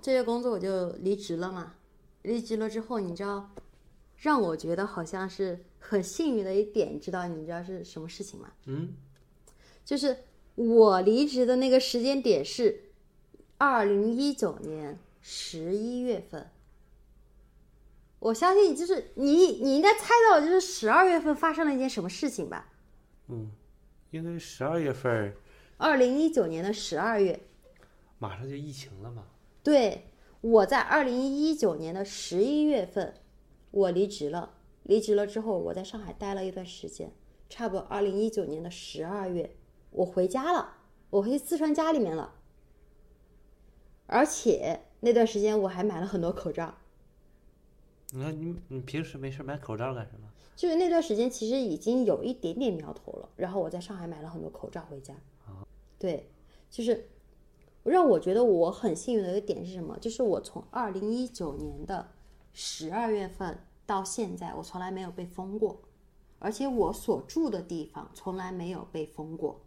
[0.03, 1.75] 这些工作我就离职了嘛，
[2.22, 3.48] 离职了之后，你知道，
[4.16, 8.53] 让我觉得好像是很幸运的一点，知道你知道是什么事情吗？
[8.66, 8.94] 嗯，
[9.85, 10.16] 就是
[10.57, 12.90] 我离职的那个时间点是
[13.59, 16.51] 二零一九年十一月份。
[18.23, 22.69] 我相信，就是你，你应该猜到，就是十二月份发生了一件什么事情吧？
[23.27, 23.51] 嗯，
[24.13, 25.35] 应该十二月份。
[25.77, 27.41] 二零一九年的十二月，
[28.21, 29.25] 马上就疫情了嘛？
[29.65, 30.07] 对，
[30.41, 33.13] 我在二零一九年的十一月份，
[33.73, 34.55] 我离职了。
[34.85, 37.13] 离职了之后，我在上海待了一段时间，
[37.49, 39.57] 差不多二零一九年的十二月，
[39.91, 40.77] 我回家了，
[41.11, 42.37] 我回四川家里面了。
[44.07, 46.79] 而且那段时间我还买了很多口罩。
[48.14, 50.29] 你看你你平时没事买口罩干什么？
[50.55, 55.14] 就是那段时间其实已经有一点点苗头了，然后我在上海买了很多口罩回家。
[55.46, 55.66] 啊
[55.98, 56.29] 对，
[56.70, 57.09] 就是
[57.85, 59.98] 让我觉得我很幸运的一个点是什么？
[59.98, 62.07] 就是我从二零一九年的
[62.53, 65.81] 十二月份到现在，我从来没有被封过，
[66.38, 69.59] 而且我所住的地方从来没有被封过。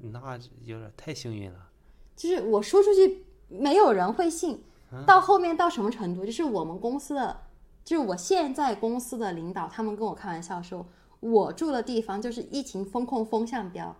[0.00, 1.68] 那有点太幸运了。
[2.16, 4.62] 就是我说出去，没有人会信。
[5.04, 6.24] 到后面到什么程度？
[6.24, 7.40] 就是我们公司的，
[7.86, 10.84] 就是我现在公司的领导，他们跟我开玩笑说，
[11.20, 13.94] 我住的地方就是疫情风控风向标，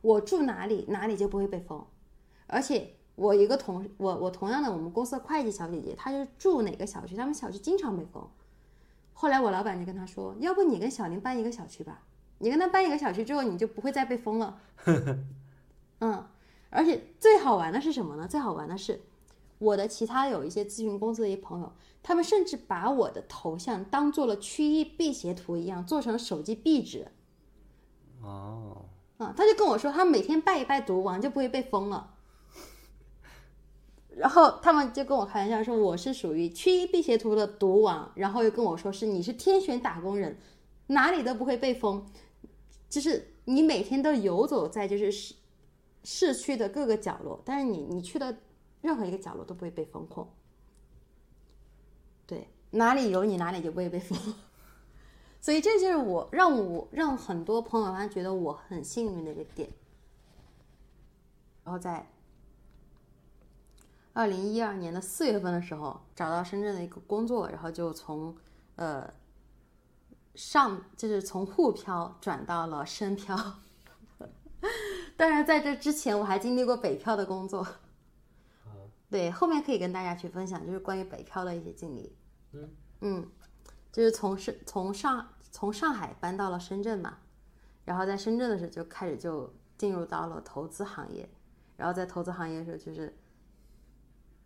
[0.00, 1.86] 我住哪里哪里就不会被封。
[2.48, 8.28] 而且我一个同我我同样的我们公司的会计小姐姐，她就住哪个小区，他们小区经常被封。
[9.12, 12.02] 后来我老板就跟她说，要不你跟小林搬一个小区吧，
[12.38, 14.58] 你跟他搬一个小区之后，你就不会再被封了。
[16.00, 16.26] 嗯，
[16.70, 18.26] 而且最好玩的是什么呢？
[18.26, 19.00] 最好玩的是。
[19.58, 27.08] 我的其他有一些咨询公司的一些朋友，他们甚至把我的头像当做了区域辟邪图一样，做成手机壁纸。
[28.22, 28.84] 哦，
[29.16, 32.14] 啊，他就跟我说，他每天拜一拜毒王就不会被封了。
[34.10, 40.38] 然后他们就跟我开玩笑说，我是属于区域辟邪图的毒王，然后又跟我说是你是天选打工人，
[40.86, 42.06] 哪里都不会被封，
[42.88, 45.34] 就是你每天都游走在就是市
[46.04, 48.36] 市区的各个角落，但是你你去的。
[48.88, 50.26] 任何一个角落都不会被封控，
[52.26, 54.18] 对，哪里有你哪里就不会被封，
[55.42, 59.68] 所以这就是我让我让很多朋友们觉得我很幸运的一个点。
[61.64, 62.10] 然后在
[64.14, 68.34] 二零一二年的四月份的时候，找到深圳的一个工作，然后就从
[68.76, 69.12] 呃
[70.34, 73.36] 上就是从沪漂转到了深漂，
[75.14, 77.66] 当然在这之前我还经历过北漂的工作。
[79.10, 82.14] 对，后面可以跟大家去分享，就是关于北漂的一些经历。
[82.52, 82.68] 嗯
[83.00, 83.30] 嗯，
[83.90, 87.18] 就是从深从上从上海搬到了深圳嘛，
[87.84, 91.28] 然后在深圳的时候就开始就进入到了投资行业，
[91.76, 93.16] 然后在投资行业的时候就是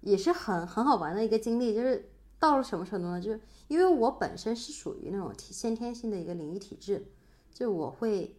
[0.01, 3.21] 也是很很好玩的一个经历，就是到了什么程度呢？
[3.21, 7.11] 就是因为我本身是属于那种先天性的一个灵异体质，
[7.53, 8.39] 就我会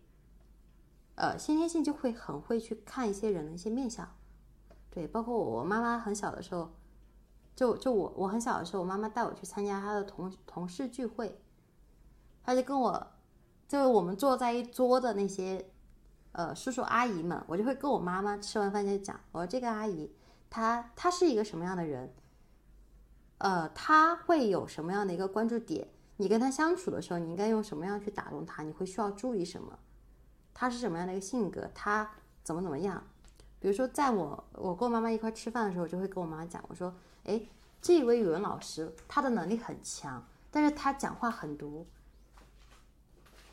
[1.15, 4.09] 呃先天性就会很会去看一些人的一些面相。
[4.93, 6.69] 对，包括我，我妈妈很小的时候，
[7.55, 11.41] 就就我我很小的时候，我妈妈带我去参加她的同同事聚会，
[12.43, 13.07] 她就跟我，
[13.67, 15.67] 就是我们坐在一桌的那些，
[16.33, 20.11] 呃叔叔阿姨们，我就会跟我妈妈吃完饭就讲，我说这个阿姨，
[20.47, 22.13] 她她是一个什么样的人，
[23.39, 29.79] 呃，她会有什么样的一个关注点，你跟她相处的时候，你应该用什么样去打动她，你会需要注意什么，
[30.53, 32.11] 她是什么样的一个性格，她
[32.43, 33.03] 怎么怎么样。
[33.63, 37.41] 比如说，在我我跟我妈妈一块吃饭的时候，我就会跟我妈妈讲，我说，哎，
[37.81, 40.21] 这位语文老师，他的能力很强，
[40.51, 41.87] 但是他讲话很毒，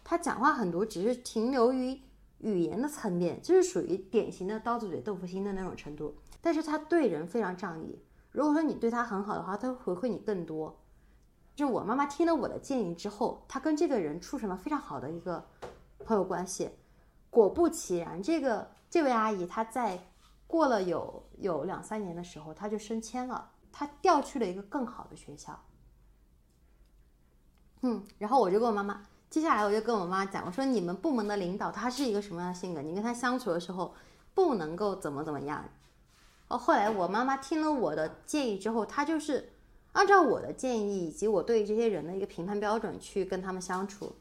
[0.03, 1.97] 他讲话很毒，只是停留于
[2.39, 6.13] 语言的层面，就是属于典型的刀子嘴豆腐心的那种程度。
[6.41, 7.97] 但是他对人非常仗义，
[8.33, 10.77] 如果说你对他很好的话，他会回馈你更多。
[11.55, 15.47] 就我妈妈听了我的建议之后，她跟这个人处成了非常好的一个
[16.05, 16.69] 朋友关系。
[17.31, 18.73] 果不其然，这个。
[18.91, 20.01] 这位阿姨，她在
[20.49, 25.59] 过了有有两三年的时候，她就升迁了，她调去了一个更好的学校。
[27.83, 32.83] 嗯，然后我就跟我妈妈，接下来我就跟我妈讲，我说你们部门的领导他是一个什么样的性格？
[32.83, 33.95] 你跟他相处的时候
[34.35, 35.65] 不能够怎么怎么样。
[36.49, 39.53] 哦，后来我妈妈听了我的建议之后，她就是
[39.93, 44.17] 按照我的建议以及我对这些人的一个评判标准去跟他们相处，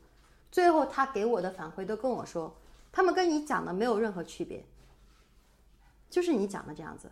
[0.52, 2.56] 最后她给我的反馈都跟我说。
[2.92, 4.66] 他们跟你讲的没有任何区别，
[6.10, 7.12] 就是你讲的这样子，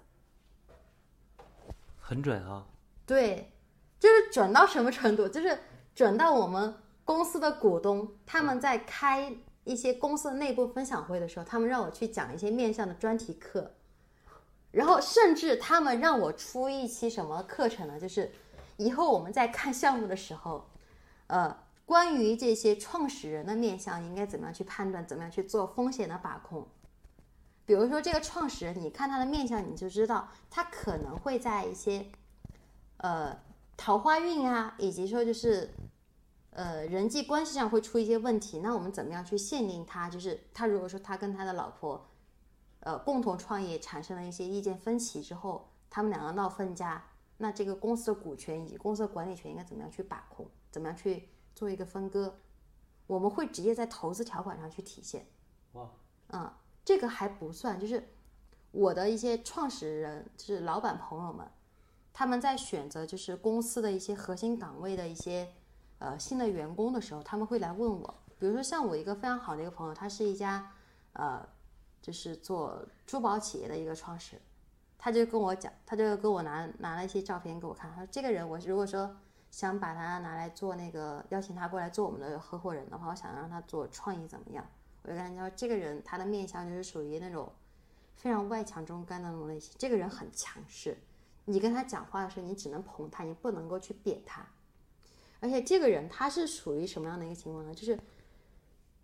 [2.00, 2.66] 很准啊。
[3.06, 3.52] 对，
[4.00, 5.30] 就是准到什么程度？
[5.30, 5.60] 就是
[5.94, 13.72] 准到我们公司的股东他们在开一些公司的内部分享会的时候，他们让我去讲一些面向的专题课，
[14.72, 18.00] 然后甚至他们让我出一期什么课程呢？
[18.00, 18.32] 就是
[18.78, 20.70] 以后我们在看项目的时候，
[21.28, 21.67] 呃。
[21.88, 25.08] 关于这些创始人的面相，应该怎么样去判断？
[25.08, 26.68] 怎么样去做风险的把控？
[27.66, 32.06] 比如说，这个创始人，你看他的面相，你就知道他可能会在一些，
[32.98, 33.40] 呃，
[33.78, 35.74] 桃花运啊，以及说就是，
[36.50, 38.60] 呃，人际关系上会出一些问题。
[38.60, 40.10] 那我们怎么样去限定他？
[40.10, 42.06] 就是他如果说他跟他的老婆，
[42.82, 47.02] 呃，共同创业产生了一些意见分歧之后，他们两个闹分家，
[47.38, 50.46] 那这个公司的股权以及公司的管理权应该怎么样去把控？
[50.70, 51.30] 怎么样去？
[51.58, 52.36] 做一个分割，
[53.08, 55.26] 我们会直接在投资条款上去体现。
[55.72, 55.90] 哇，
[56.28, 56.54] 嗯，
[56.86, 58.08] 这个还不算，就是
[58.70, 61.50] 我的一些创始人，就是老板朋友们，
[62.14, 65.52] 他们在选择就是公司的一些核心岗位的一些
[65.98, 70.72] 呃新的员工的时候，他们会来问我，比如说像我一个非常好的一个朋友，他是一家
[71.14, 71.44] 呃
[72.00, 74.42] 就是做珠宝企业的一个创始人，
[74.96, 79.18] 他就跟我讲，他就跟我拿拿了一些照片给我看，他说这个人我如果说
[79.52, 84.66] 想把他拿来做那个邀请他过来做我们的合伙人的话，我想让他做创意怎么样？
[85.04, 87.52] 我就跟他说，这个人他的面相就是属于那种
[88.16, 90.98] 非常外强中干的那种类型，这个人很强势。
[91.46, 94.46] 你跟他讲话的时候，你只能捧他，你不能够去贬他。
[95.40, 97.74] 而且这个人他是属于什么样的一个情况呢？
[97.74, 97.98] 就是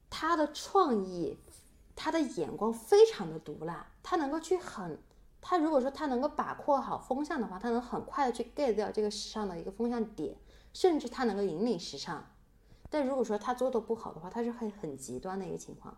[0.10, 1.38] 他的创意，
[1.96, 5.00] 他的眼光非常的毒辣，他能够去很，
[5.46, 10.38] 他如果说他能够把握好风向的话，他能很快的去 get 掉这个时尚的一个风向点，
[10.72, 12.32] 甚至他能够引领时尚。
[12.90, 15.98] 但如果说他做的不好的话，他是会很极端的一个情况。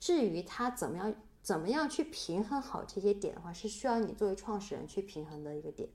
[0.00, 1.14] 至于他怎么样？
[1.40, 5.88] 怎么样去平衡好这些点的话，是需要你作为创始人去平衡的一个点。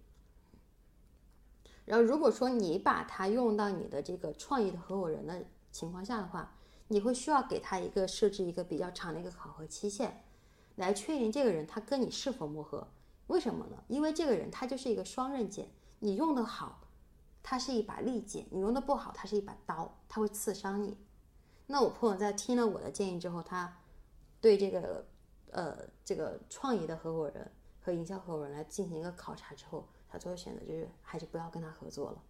[1.86, 6.56] 然后，如果说你把它用到你的这个创意的合伙人的情况下的话，
[6.88, 10.24] 你会需要给他一个设置一个比较长的一个考核期限，
[10.76, 12.88] 来确定这个人他跟你是否磨合。
[13.28, 13.84] 为什么呢？
[13.88, 16.82] 因为这个人他就是一个双刃剑，你用的好，
[17.42, 20.98] 他是一把利剑；你用的不好，他是一把刀，他会刺伤你。
[21.68, 23.80] 那我朋友在听了我的建议之后，他
[24.40, 25.06] 对这个。
[25.56, 32.24] 呃，这个创意的合伙人和营销合伙人来进行一个考察之后，他最后选择就是还是不要跟他合作了，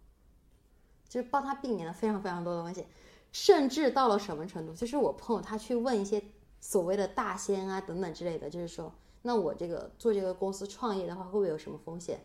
[1.08, 2.86] 就是帮他避免了非常非常多的东西，
[3.32, 4.74] 甚至到了什么程度？
[4.74, 6.22] 就是我朋友他去问一些
[6.64, 12.24] 所谓的大仙啊等等之类的，就是说，那我这个做这个公司创业的话，会不会有什么风险？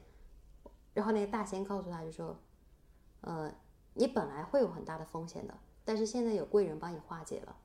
[0.94, 2.40] 然后那个大仙告诉他就说，
[3.20, 3.54] 呃，
[3.96, 7.56] 你本来会有很大的风险的，但是现在有贵人帮你化解了。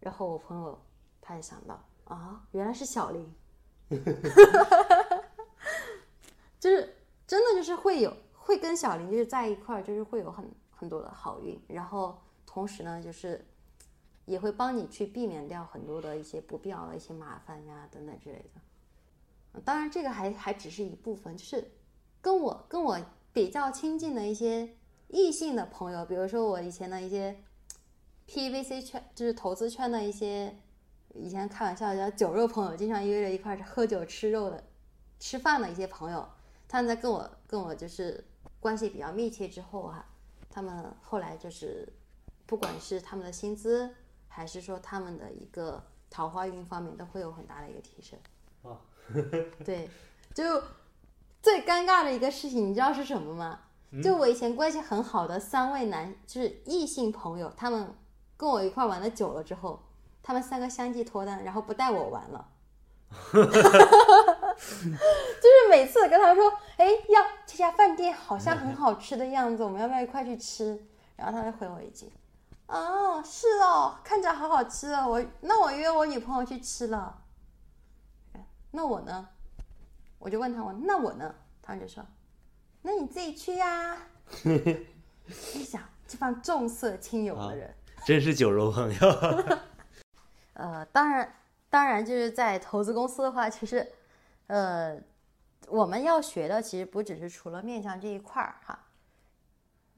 [0.00, 0.78] 然后我朋友。
[1.20, 3.34] 他也想到啊，原来是小林，
[6.58, 13.46] 就是真的就是会有会跟小林就是在一块儿，就是会有很很多的好运，然后同时呢，就是
[14.28, 19.60] 也会帮你去避免掉很多的一些不必要的一些麻烦呀等等之类的。
[19.62, 21.68] 当然，这个还还只是一部分，就是
[22.20, 23.00] 跟我跟我
[23.32, 24.68] 比较亲近的一些
[25.08, 27.36] 异性的朋友，比如说我以前的一些
[28.28, 30.54] PVC 圈，就是投资圈的一些。
[31.14, 34.62] 以前开玩笑叫酒肉朋友，经常约着一块喝酒吃肉的、
[35.18, 36.28] 吃饭的一些朋友，
[36.68, 38.22] 他们在跟我跟我就是
[38.60, 40.04] 关系比较密切之后哈，
[40.50, 41.90] 他们后来就是
[42.46, 43.92] 不管是他们的薪资，
[44.38, 48.16] 还是说他们的一个桃花运方面，都会有很大的一个提升。
[48.62, 48.78] 哦，
[49.66, 49.90] 对，
[50.32, 50.62] 就
[51.42, 53.62] 最尴尬的一个事情，你知道是什么吗？
[54.00, 57.92] 就我以前关系很好的三位男，就是异性朋友，他们
[58.36, 59.82] 跟我一块玩的久了之后。
[60.20, 62.48] 他们三个相继脱单，然后不带我玩了，
[63.32, 63.48] 就是
[65.70, 70.86] 每次跟他们说，哎，要这家饭店好像很好吃的样子，我们要不要一块去吃？
[71.16, 72.12] 然后他就回我一句，
[72.68, 77.22] 哦，是哦，看着好好吃哦，我那我约我女朋友去吃了。
[78.70, 79.28] 那我呢？
[80.18, 81.34] 我就问他我那我呢？
[81.62, 82.04] 他们就说，
[82.82, 83.96] 那你自己去呀。
[84.44, 89.58] 你想这帮重色轻友的人，真是酒肉朋友。
[90.54, 91.34] 呃，当然，
[91.70, 93.90] 当然就是在投资公司的话，其实，
[94.48, 94.98] 呃，
[95.68, 98.78] 我们要学的其实不只是除了面向这一块儿哈，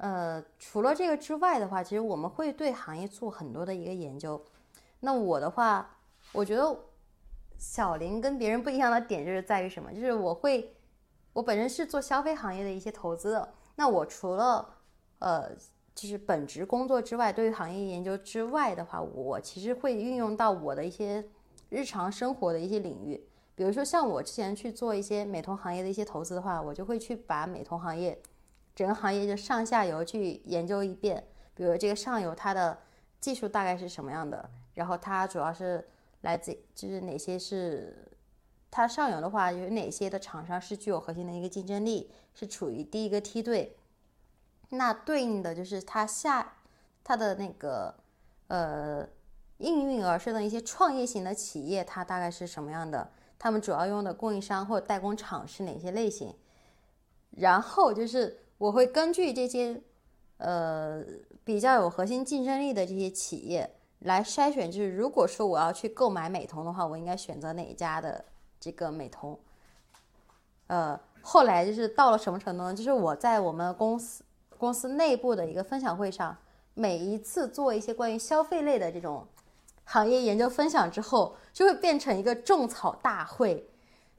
[0.01, 4.43] 呃，除了这个之外的话，其实我们会对行业做很多的一个研究。
[5.01, 5.99] 那我的话，
[6.33, 6.75] 我觉得
[7.59, 9.93] 小林跟别人不一样的点就是在于什么？
[9.93, 10.75] 就是我会，
[11.33, 14.69] 我本身是做消费行业的一些投资的，那我除了
[15.19, 15.51] 呃。
[15.93, 21.23] 就是本职工作之外，对于行业研究之外的话，我其实会运用到我的一些
[21.69, 23.23] 日常生活的一些领域。
[23.55, 28.19] 比如说，像我之前去做一些美瞳行业的一些投资的话，我就会去把美瞳行业
[28.75, 31.25] 整个行业就上下游去研究一遍。
[31.55, 32.79] 比如这个上游它的
[33.21, 35.87] 技术大概是什么样的，然后它主要是
[36.23, 38.09] 来自就是哪些是
[38.71, 43.77] 它上游的话，有哪些的厂商是具有核心的一个竞争力，是处于第一个梯队。
[44.71, 46.55] 那对应的就是它下
[47.03, 47.95] 它的那个
[48.47, 49.07] 呃
[49.59, 53.11] 应运而生的一些创业型的企业，它大概是什么样的？
[53.39, 56.35] 他们主要用的供应商或者代工厂是哪些类型？
[57.33, 59.81] 然后就是我会根据这些
[60.37, 61.03] 呃
[61.43, 68.23] 比较有核心竞争力的这些企业来筛选，就是如果说我要去购买美瞳的话，我应该选择哪一家的
[68.61, 69.39] 这个美瞳？
[70.67, 72.75] 呃，后来就是到了什么程度呢？
[72.75, 74.23] 就是我在我们公司。
[74.59, 76.37] 公司内部的一个分享会上，
[76.75, 79.27] 每一次做一些关于消费类的这种
[79.85, 83.67] 行业研究分享之后，就会变成一个种草大会。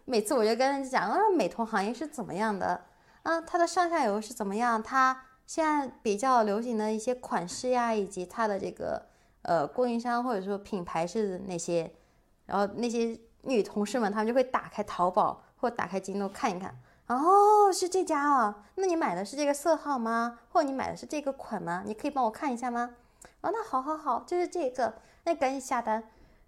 [0.04, 2.82] 每次我就跟人家讲，啊，美瞳行业是怎么样的，
[3.24, 9.06] 啊，它的上下游是怎么样，它现在比较流行的一些款式呀，以及它的这个
[9.44, 11.94] 呃供应商或者说品牌是哪些，
[12.46, 16.76] 然后那些女同事们她们就会打开淘宝或打开京东看一看，
[17.08, 20.40] 哦，是这家啊，那你买的是这个色号吗？
[20.50, 21.84] 或者你买的是这个款吗？
[21.86, 22.96] 你可以帮我看一下吗？
[23.42, 24.94] 哦，那好好好，就是这个，
[25.26, 26.04] 那赶紧下单。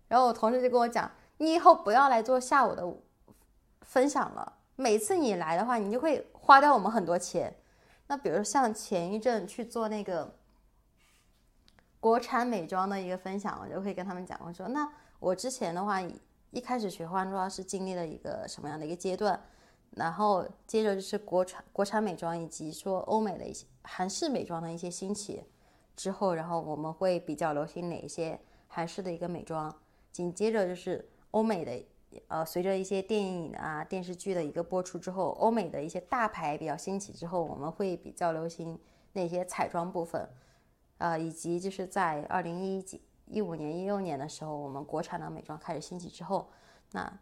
[0.07, 2.87] 然后我同事就跟我讲，你以后不要来做下午的
[3.81, 7.55] 分享了，每次你来的话，你就会花掉我们很多钱。
[8.07, 10.35] 那比如像前一阵去做那个
[12.01, 16.01] 国产美妆的一个分享，我就会跟他们讲，我说那我之前的话，
[16.51, 19.41] 一开始学化妆是经历了一个什么样的一个阶段，
[19.91, 25.45] 然后接着就是国产国产美妆以及说欧美的一些韩式美妆的一些兴起
[25.95, 28.37] 之后，然后我们会比较流行哪一些
[28.67, 29.73] 韩式的一个美妆，
[30.11, 31.85] 紧接着就是欧美的。
[32.27, 38.79] 呃，随着一些电影啊、电视剧的一个播出之后，欧美的一些大牌比较兴起之后，我们会比较流行
[39.13, 40.27] 那些彩妆部分，
[40.97, 46.49] 呃，以及就是在二零一几、一五年、一六年的时候，我们国产的美妆开始兴起之后，
[46.91, 47.19] 那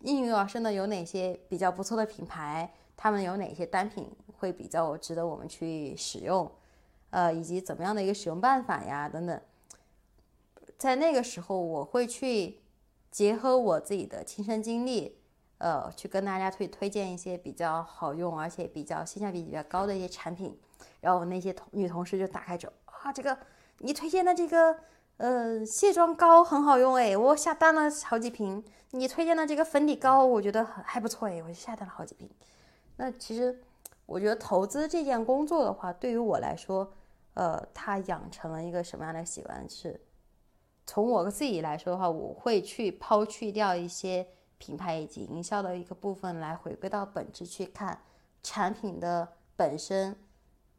[0.00, 2.72] 应运而生的有哪些比较不错的品牌？
[2.96, 6.50] 他们有哪些单品会比较值得我们去使用？
[7.10, 9.08] 呃，以及怎么样的一个使用办法呀？
[9.08, 9.40] 等等，
[10.76, 12.60] 在那个时候，我会去。
[13.18, 15.18] 结合我自己的亲身经历，
[15.58, 20.56] 呃，去跟大家推推荐一些比较好用，而且比较性价比比较高的一些产品。
[21.00, 23.36] 然后我那些同女同事就打开之后，啊，这个
[23.78, 24.78] 你推荐的这个
[25.16, 28.64] 呃卸妆膏很好用哎，我下单了好几瓶。
[28.92, 32.30] 你推荐的这个粉底膏，我觉得还还不错哎，我就下单了好几瓶。
[32.98, 33.60] 那其实
[34.06, 36.92] 我觉得投资这件工作的话，对于我来说，
[37.34, 40.00] 呃，它养成了一个什么样的习惯是？
[40.88, 44.26] 从我自己来说的话，我会去抛去掉一些
[44.56, 48.00] 品牌以及营销的一个部分，来回归到本质去看
[48.42, 50.16] 产品的本身，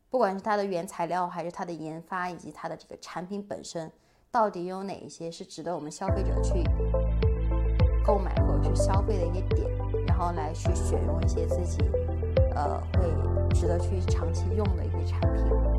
[0.10, 3.92] 不管是它的原材料，还是它的研发，以及它的这个产品本身，
[4.32, 6.64] 到底有哪一些是值得我们消费者去
[8.04, 9.70] 购买或者是消费的一些点，
[10.08, 11.84] 然后来去选用一些自己
[12.56, 15.79] 呃会值得去长期用的一些产品。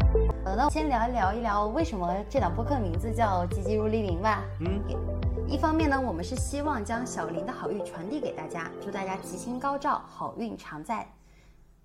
[0.50, 4.42] 呃，那先聊一聊一聊为什么这档播客名字叫“吉吉如黎明”吧。
[4.58, 4.82] 嗯，
[5.46, 11.08] 一方面呢，我们是希望将小林的好运传递给大家，祝大家吉星高照，好运常在。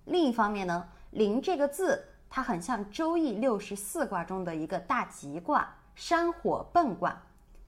[0.06, 7.22] 另一方面呢，“林”这个字，它很像《周易》六十四卦中的一个大吉卦——山火艮卦。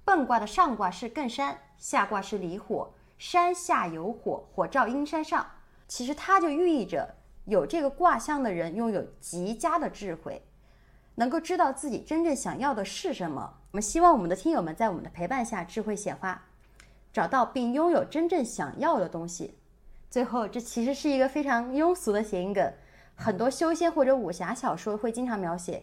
[0.04, 5.46] 艮卦的上卦是艮山，下卦是离火，山下有火，火照阴山上。
[5.86, 10.42] 其实它就寓意着有这个卦象的人拥有极佳的智慧。
[11.18, 13.54] 能够知道自己真正想要的是什么。
[13.72, 16.44] 我们希望我们的听友们在我们的陪伴下智慧显化，
[17.12, 19.58] 找到并拥有真正想要的东西。
[20.08, 22.72] 最后，这其实是一个非常庸俗的谐音梗，
[23.16, 25.82] 很多修仙或者武侠小说会经常描写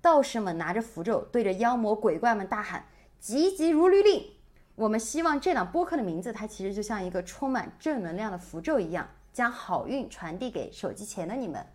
[0.00, 2.86] 道士们拿着符咒对着妖魔鬼怪们大喊
[3.18, 4.24] “急急如律令”。
[4.76, 11.66] 我们希望这档播客的名字，它其实就像一个充满正能量的符咒一样，将好运传递给手机前的你们。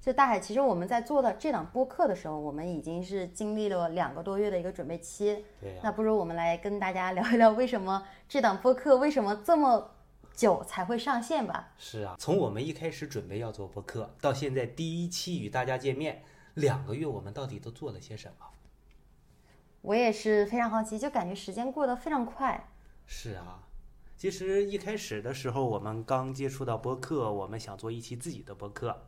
[0.00, 5.44] 就大海，其实我们在做的这档播客的时候，我们已经是经历了两个多月的一个准备期。
[5.60, 5.78] 对。
[5.82, 9.90] 那不如我们来跟大家聊一聊，为什么这档播客为什么这么
[10.34, 11.68] 久才会上线吧？
[11.76, 16.22] 是啊，从我们一开始准备要做播客，到现在第一期与大家见面，
[16.54, 18.46] 两个月我们到底都做了些什么？
[19.82, 22.68] 我也是非常好奇，就感觉时间过得非常快。
[23.04, 23.60] 是啊，
[24.16, 29.02] 其实一开始的时候，我们刚接触到播客，我们想做一期自己的播客。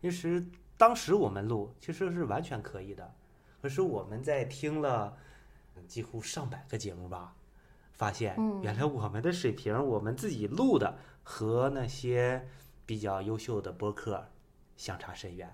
[0.00, 0.44] 其实
[0.76, 3.14] 当时我们录其实是完全可以的，
[3.60, 5.16] 可是我们在听了
[5.86, 7.34] 几乎上百个节目吧，
[7.92, 12.48] 发现原来我们的水平，我们自己录的和那些
[12.86, 14.28] 比较优秀的播客
[14.76, 15.52] 相差甚远。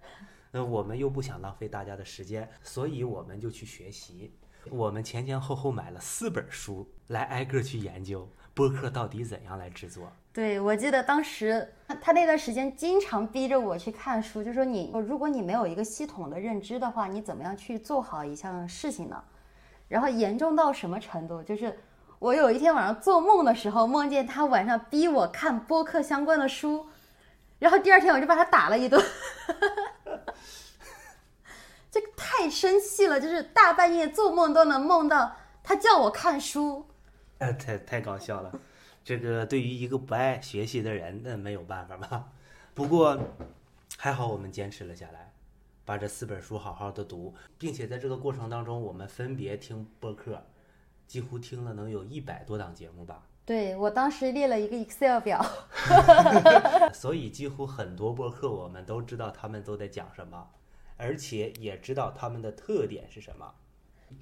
[0.52, 4.32] 那我们又不想浪费大家的时间，所以我们就去学习。
[4.70, 10.12] 我们前前后后买了四本书来挨个去研究播客到底怎样来制作。
[10.32, 11.72] 对，我记得当时
[12.06, 19.20] 他那段时间经常逼着我去看书，就说你如果你没有一个系统的认知的话，你怎么样去做好一项事情呢？
[19.88, 21.42] 然后严重到什么程度？
[21.42, 21.76] 就是
[22.20, 26.86] 我有一天晚上做梦的时候，梦见他晚上逼我看播客相关的书，
[27.58, 29.04] 然后第二天我就把他打了一顿，
[31.90, 36.86] 这个太生气了，就是大半夜做梦都能梦到他叫我看书，
[37.38, 38.52] 呃，太太搞笑了。
[39.06, 42.28] 这个对于一个不爱学习的人，那没有办法吧。
[42.74, 43.16] 不过
[43.96, 45.32] 还好我们坚持了下来，
[45.84, 50.44] 把这四本书好好的读，并且在这个过程当中，我们分别听播客，
[51.06, 53.22] 几乎听了能有一百多档节目吧。
[53.44, 55.40] 对我当时列了一个 Excel 表，
[56.92, 60.50] 所以几乎很多播客我们都知道他们都在讲什么，
[60.96, 63.54] 而且也知道他们的特点是什么。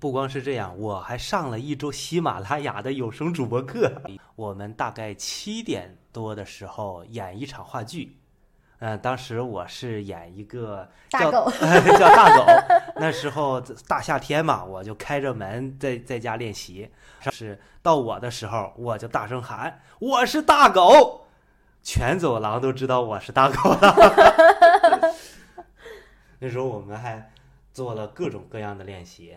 [0.01, 4.03] 不光是这样，我还上了一周喜马拉雅的有声主播课。
[4.37, 8.18] 我们大概七点多的时候演一场话剧，
[8.78, 11.51] 嗯，当时我是演一个叫大狗
[11.99, 12.45] 叫大狗。
[12.97, 16.91] 那时候大夏天嘛，我就开着门在在家练习。
[17.30, 21.26] 是到我的时候，我就大声喊：“我是大狗！”
[21.82, 25.14] 全走廊都知道我是大狗了。
[26.41, 27.30] 那时候我们还
[27.72, 29.37] 做了各种各样的练习，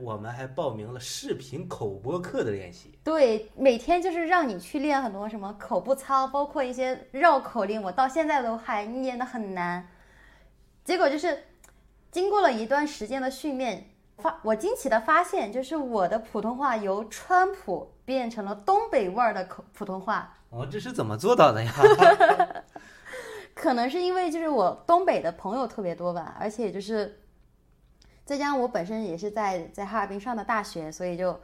[0.00, 2.98] 我们还报名了视频口播课的练习。
[3.04, 9.86] 对，每天就是让你去练很多什么口部操，包括一些绕口令，我到现在都还念得很难。
[10.82, 11.44] 结果就是
[12.10, 20.36] 经过了一段时间的训练，发我惊奇的发现，就是我的普通话由川普变成了东北味儿的口普通话。
[20.48, 21.72] 哦，这是怎么做到的呀？
[23.54, 27.21] 可能是因为就是我东北的朋友特别多吧，而且就是
[28.24, 31.38] 再加上我本身也是在在哈尔滨上的大学，所以就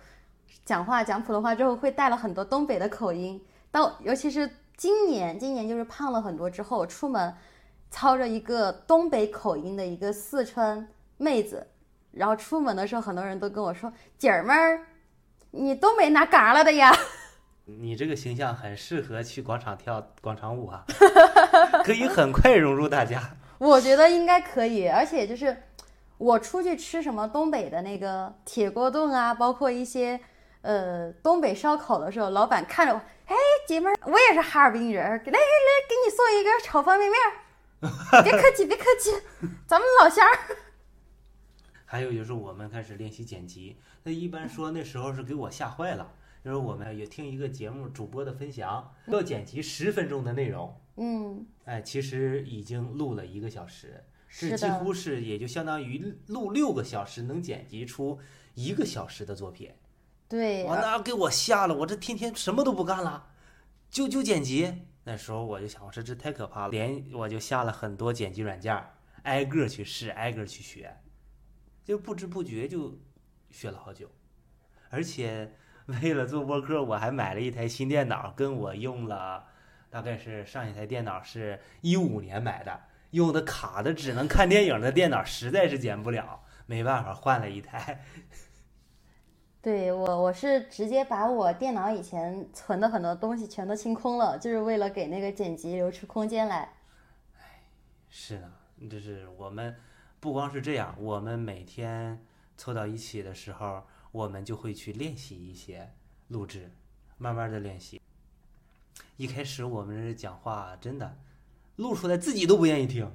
[0.65, 3.41] 讲话讲普通话之后会带了很多东北的口音。
[3.71, 7.35] 到尤其是今年，今年就是胖了很多之后，出门
[7.91, 11.67] 操着一个东北口音的一个四川妹子，
[12.13, 14.87] 然后出门的时候，很多人都跟我说：“姐儿们儿，
[15.51, 16.93] 你东北哪嘎了的呀？”
[17.67, 20.85] 你这个形象很适合去广场跳广场舞啊，
[21.85, 23.37] 可以很快融入大家。
[23.59, 25.55] 我觉得应该可以，而且就是
[26.19, 30.21] 我出去吃什么东北的那个铁锅炖啊，包括一些
[30.63, 35.39] 呃东北烧烤的时候，老板看着我，哎，姐们儿，我也是哈尔滨人儿，来来来，
[35.89, 39.13] 给你送一个炒方便面儿， 别客气别客气，
[39.67, 40.57] 咱们老乡儿。
[41.87, 46.11] 还有就是我们开始练习剪辑，那一般说那时候是给我吓坏了，
[46.45, 58.19] 就是我们也听一个节目主播的分享，要剪辑十分钟的内容，嗯，哎，其实已经录了一个小时，这是，几乎是也就相当于录六个小时能剪辑出
[58.55, 59.73] 一个小时的作品。
[60.29, 63.31] 对，我那给我吓了，我这天天什么都不干了，
[63.89, 64.75] 就就剪辑。
[65.05, 68.79] 那时候我就想，我说这太可怕了，连我就下了很多剪辑软件，
[69.23, 70.95] 挨个去试，挨个去学，
[71.83, 72.99] 就不知不觉就
[73.51, 74.11] 学了好久。
[74.91, 75.55] 而且
[75.87, 79.47] 为了做播客，我还买了一台新电脑，跟我用了
[79.91, 82.81] 大概是上一台电脑是一五年买的，
[83.11, 88.05] 用的卡的只能看电影的电脑实在是剪不了，没办法换了一台。
[89.61, 96.73] 对我我是直接把我电脑以前存的很多东西全都清空了，就是为了给那个剪辑留出空间来。
[98.09, 99.77] 是的，就是我们
[100.21, 102.25] 不光是这样，我们每天
[102.57, 105.93] 凑到一起的时候，我们就会去练习一些
[106.29, 106.71] 录制，
[107.19, 108.01] 慢慢的练习。
[109.19, 111.19] 一开始我们这讲话真的
[111.75, 113.11] 录出来自己都不愿意听，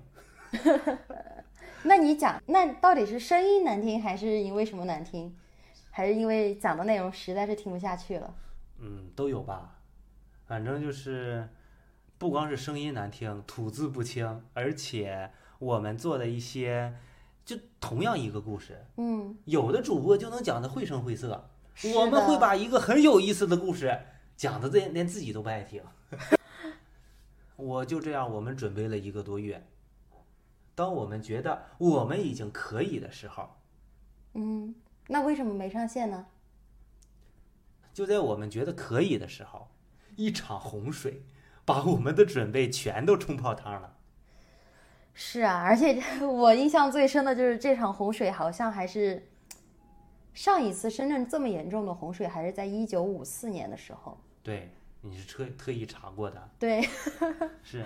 [1.84, 5.34] 那你讲，那到底是声音难听，还是因为什么难听？
[5.91, 8.36] 还是因为讲的内容实在是听不下去了？
[8.80, 9.80] 嗯，都有吧。
[10.45, 11.47] 反正就是
[12.18, 16.93] 不光是声音难听，吐字不清，而且我们做的一些，
[17.45, 21.49] 就同样一个故事，嗯，有的主播就能讲得绘声绘色，
[21.95, 23.97] 我们会把一个很有意思的故事
[24.36, 25.84] 讲的连连自己都不爱听。
[27.56, 29.66] 我就这样，我们准备了一个多月。
[30.76, 33.56] 当我们觉得我们已经可以的时候，
[34.34, 34.74] 嗯，
[35.08, 36.26] 那为什么没上线呢？
[37.94, 39.70] 就在我们觉得可以的时候，
[40.16, 41.24] 一场洪水
[41.64, 43.98] 把我们的准备全都冲泡汤了。
[45.14, 49.30] 是啊，而且我印象最深的就是这场洪水，好像还是
[50.34, 54.18] 上一次深圳这么严重的洪水，还是在一九五四年的时候。
[54.42, 54.72] 对，
[55.02, 56.82] 你是特特意查过的，对，
[57.64, 57.84] 是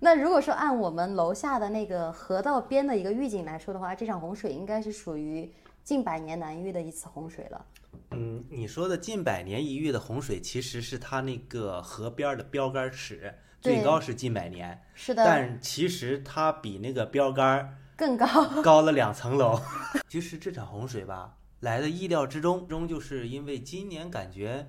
[0.00, 7.66] 那如果说按我们楼下的那个河道边的一个预警来说的话，这场洪水应该是属于近百年难遇的一次洪水了。
[8.12, 18.26] 嗯，你说的近百年一遇的洪水，其实是它那个河边的标杆尺最高是近百年，是的，但其实它比那个标杆更高。
[18.62, 19.60] 高了两层楼。
[20.08, 24.66] 其实这场洪水吧，来的意料之中，中就是因为今年感觉，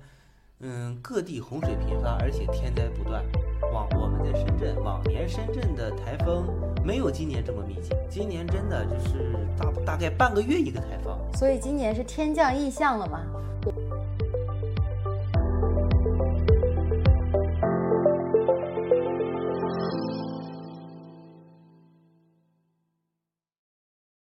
[0.58, 3.24] 嗯，各地洪水频发，而且天灾不断。
[3.72, 6.48] 往我们在深圳，往年深圳的台风
[6.84, 11.16] 没有今年这么密集，今年真的就是大大概半个月一个台风。
[11.34, 13.20] 所以今年是天降异象了嘛？